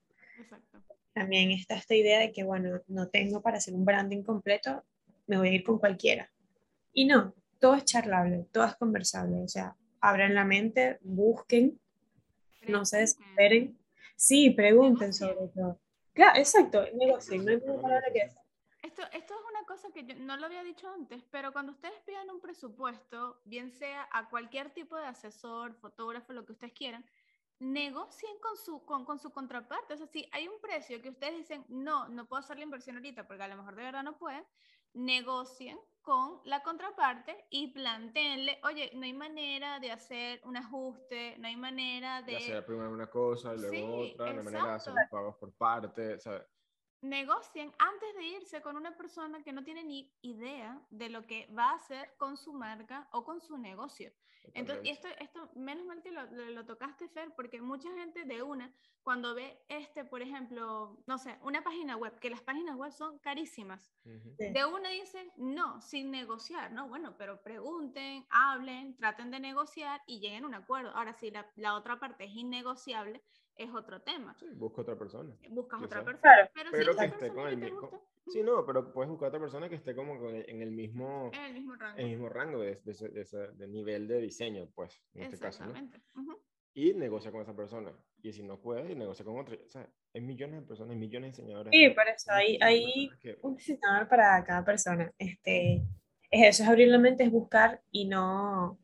[1.13, 4.85] También está esta idea de que, bueno, no tengo para hacer un branding completo,
[5.27, 6.31] me voy a ir con cualquiera.
[6.93, 11.81] Y no, todo es charlable, todo es conversable, o sea, abran la mente, busquen,
[12.69, 13.79] no se desesperen.
[14.17, 15.81] Sí, pregunten sobre todo.
[16.17, 18.23] Claro, exacto, negocio, no hay palabra que
[18.83, 22.01] Esto, esto es una cosa que yo no lo había dicho antes, pero cuando ustedes
[22.07, 27.05] pidan un presupuesto, bien sea a cualquier tipo de asesor, fotógrafo, lo que ustedes quieran,
[27.59, 29.93] negocien con su, con, con, su contraparte.
[29.93, 32.97] O sea, si hay un precio que ustedes dicen, no, no puedo hacer la inversión
[32.97, 34.45] ahorita porque a lo mejor de verdad no pueden,
[34.95, 41.49] negocien con la contraparte y planteenle, oye, no hay manera de hacer un ajuste, no
[41.49, 42.33] hay manera de...
[42.33, 45.37] de hacer primero una cosa y luego otra, no hay manera de hacer los pagos
[45.37, 46.43] por parte, ¿sabes?
[47.03, 51.47] Negocien antes de irse con una persona que no tiene ni idea de lo que
[51.57, 54.13] va a hacer con su marca o con su negocio.
[54.55, 58.43] Entonces, y esto, esto, menos mal que lo, lo, tocaste, Fer, porque mucha gente de
[58.43, 58.73] una,
[59.03, 63.19] cuando ve este, por ejemplo, no sé, una página web, que las páginas web son
[63.19, 66.89] carísimas, de una dicen, no, sin negociar, ¿no?
[66.89, 70.91] Bueno, pero pregunten, hablen, traten de negociar y lleguen a un acuerdo.
[70.91, 73.23] Ahora, si la, la otra parte es innegociable,
[73.57, 74.35] es otro tema.
[74.35, 75.35] Sí, busca otra persona.
[75.51, 76.51] Buscas otra persona.
[76.55, 77.91] Pero, si que esté con el mismo.
[78.29, 81.55] Sí, no, pero puedes buscar otra persona que esté como en el mismo, en el
[81.55, 85.65] mismo rango, el mismo rango de, de, de, nivel de diseño, pues, en este caso.
[85.65, 86.39] ¿no?
[86.75, 87.93] Y negocia con esa persona.
[88.23, 89.57] Y si no puede, negocia con otra.
[89.65, 91.71] O sea, hay millones de personas, hay millones de diseñadores.
[91.73, 93.11] Sí, por eso hay, hay
[93.43, 95.13] un diseñador para cada persona.
[95.19, 95.87] Este,
[96.31, 98.79] es eso, es abrir la mente, es buscar y no,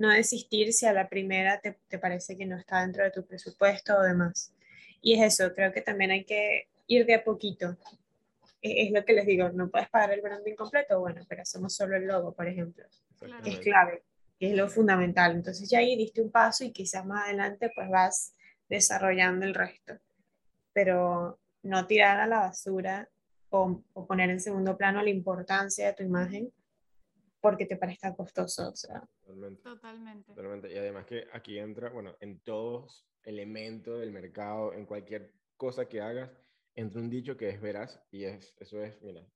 [0.00, 3.26] no desistir si a la primera te, te, parece que no está dentro de tu
[3.26, 4.50] presupuesto o demás.
[5.02, 7.76] Y es eso, creo que también hay que ir de a poquito.
[8.62, 11.76] Es, es lo que les digo, no puedes pagar el branding completo, bueno, pero hacemos
[11.76, 12.82] solo el logo, por ejemplo.
[13.44, 14.02] Es clave,
[14.40, 15.32] es lo fundamental.
[15.32, 18.34] Entonces ya ahí diste un paso y quizás más adelante pues vas
[18.70, 19.98] desarrollando el resto.
[20.72, 23.06] Pero no tirar a la basura
[23.50, 26.50] o, o poner en segundo plano la importancia de tu imagen
[27.40, 28.68] porque te parezca costoso.
[28.68, 29.02] O sea.
[29.62, 30.32] Totalmente.
[30.32, 30.72] Totalmente.
[30.72, 36.00] Y además que aquí entra, bueno, en todos elementos del mercado, en cualquier cosa que
[36.00, 36.30] hagas,
[36.74, 39.26] entra un dicho que es veraz y es, eso es, mira,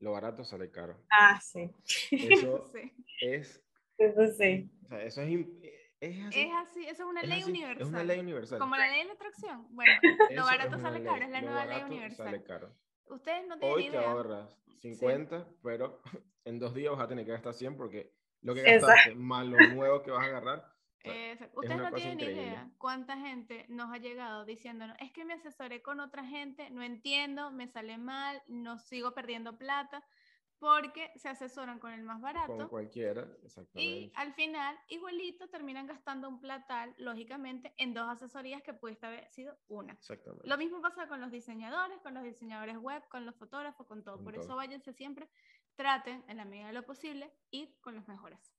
[0.00, 1.02] lo barato sale caro.
[1.10, 1.70] Ah, sí.
[2.10, 2.92] Eso sí.
[3.20, 3.62] es...
[3.98, 4.70] Eso sí.
[4.84, 5.46] O sea, eso es...
[5.98, 6.40] Es así.
[6.40, 7.80] es así, eso es una ley universal.
[7.80, 8.58] Es una ley universal.
[8.58, 9.66] Como la ley de la atracción.
[9.70, 9.92] Bueno,
[10.30, 12.26] lo barato sale caro, es la nueva ley universal.
[12.26, 12.76] Sale caro.
[13.08, 14.00] Ustedes no tienen Hoy idea.
[14.00, 16.00] te ahorras 50, pero
[16.44, 19.58] en dos días vas a tener que gastar 100 porque lo que gastaste más lo
[19.74, 20.76] nuevo que vas a agarrar.
[21.54, 26.00] Ustedes no tienen idea cuánta gente nos ha llegado diciéndonos, es que me asesoré con
[26.00, 30.04] otra gente, no entiendo, me sale mal, no sigo perdiendo plata.
[30.58, 34.12] Porque se asesoran con el más Con barato cualquiera, y exactamente.
[34.14, 39.58] al final igualito terminan gastando un platal, lógicamente, en dos asesorías que pudiste haber sido
[39.68, 39.92] una.
[39.92, 40.48] Exactamente.
[40.48, 44.16] Lo mismo pasa con los diseñadores, con los diseñadores web, con los fotógrafos, con todo.
[44.16, 44.44] Con Por todo.
[44.44, 45.28] eso váyanse siempre,
[45.74, 48.54] traten en la medida de lo posible ir con los mejores.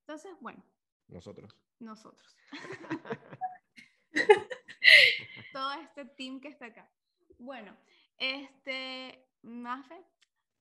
[0.00, 0.64] Entonces, bueno,
[1.06, 1.56] Nosotros.
[1.78, 2.36] nosotros.
[5.52, 6.90] todo este team que está acá.
[7.38, 7.76] Bueno,
[8.18, 10.04] este, Mafe,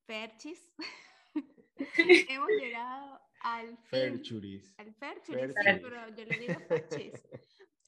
[0.05, 0.73] Ferchis,
[2.29, 3.87] hemos llegado al fin.
[3.89, 4.73] Ferchuris.
[4.77, 5.81] Al Ferchuris, sí, Ferchuris.
[5.81, 7.13] pero yo le digo Ferchis.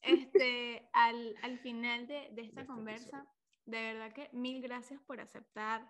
[0.02, 3.30] Este, al, al final de, de esta este conversa, episodio.
[3.66, 5.88] de verdad que mil gracias por aceptar,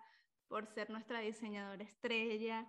[0.48, 2.66] por ser nuestra diseñadora estrella.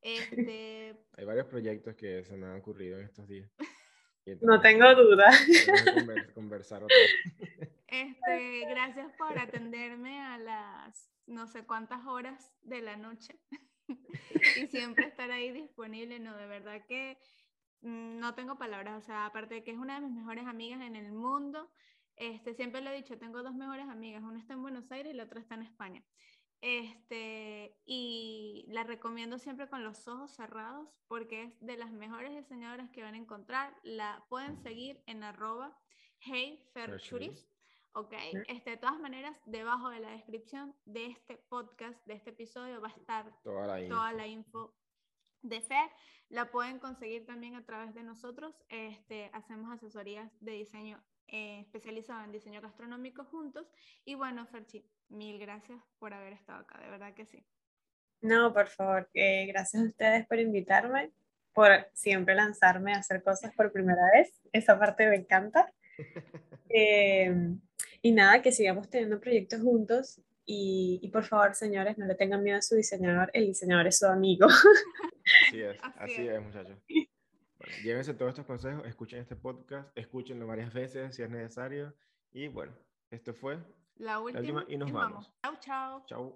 [0.00, 3.50] Este, Hay varios proyectos que se me han ocurrido en estos días.
[4.24, 5.30] Y No entonces tengo duda.
[5.30, 7.70] tenemos que conver- conversar otra vez.
[7.88, 13.38] este, gracias por atenderme a las no sé cuántas horas de la noche
[14.56, 16.18] y siempre estar ahí disponible.
[16.18, 17.18] No, de verdad que
[17.82, 19.02] mm, no tengo palabras.
[19.02, 21.70] O sea, aparte de que es una de mis mejores amigas en el mundo,
[22.16, 25.16] este, siempre lo he dicho, tengo dos mejores amigas, una está en Buenos Aires y
[25.16, 26.04] la otra está en España.
[26.60, 32.90] Este, y la recomiendo siempre con los ojos cerrados porque es de las mejores diseñadoras
[32.90, 33.74] que van a encontrar.
[33.84, 35.78] La pueden seguir en arroba
[36.20, 37.48] heyferchuris.
[37.98, 38.14] Ok,
[38.46, 42.86] este, de todas maneras, debajo de la descripción de este podcast, de este episodio, va
[42.86, 43.94] a estar Toda la info.
[43.96, 44.74] toda la info
[45.42, 45.90] de Fer.
[46.28, 48.54] La pueden conseguir también a través de nosotros.
[48.68, 53.66] Este, hacemos asesorías de diseño eh, especializado en diseño gastronómico juntos.
[54.04, 57.44] Y bueno, Ferchi, mil gracias por haber estado acá, de verdad que sí.
[58.20, 61.10] No, por favor, eh, gracias a ustedes por invitarme,
[61.52, 64.40] por siempre lanzarme a hacer cosas por primera vez.
[64.52, 65.72] Esa parte me encanta.
[66.70, 67.34] Eh,
[68.02, 70.20] y nada, que sigamos teniendo proyectos juntos.
[70.44, 73.30] Y, y por favor, señores, no le tengan miedo a su diseñador.
[73.34, 74.46] El diseñador es su amigo.
[75.46, 76.34] Así es, Así así es.
[76.34, 76.78] es, muchachos.
[77.58, 81.94] Bueno, llévense todos estos consejos, escuchen este podcast, escúchenlo varias veces si es necesario.
[82.32, 82.72] Y bueno,
[83.10, 83.58] esto fue.
[83.96, 85.32] La última, última y nos vamos.
[85.42, 86.04] Chao, chao.
[86.06, 86.26] Chau.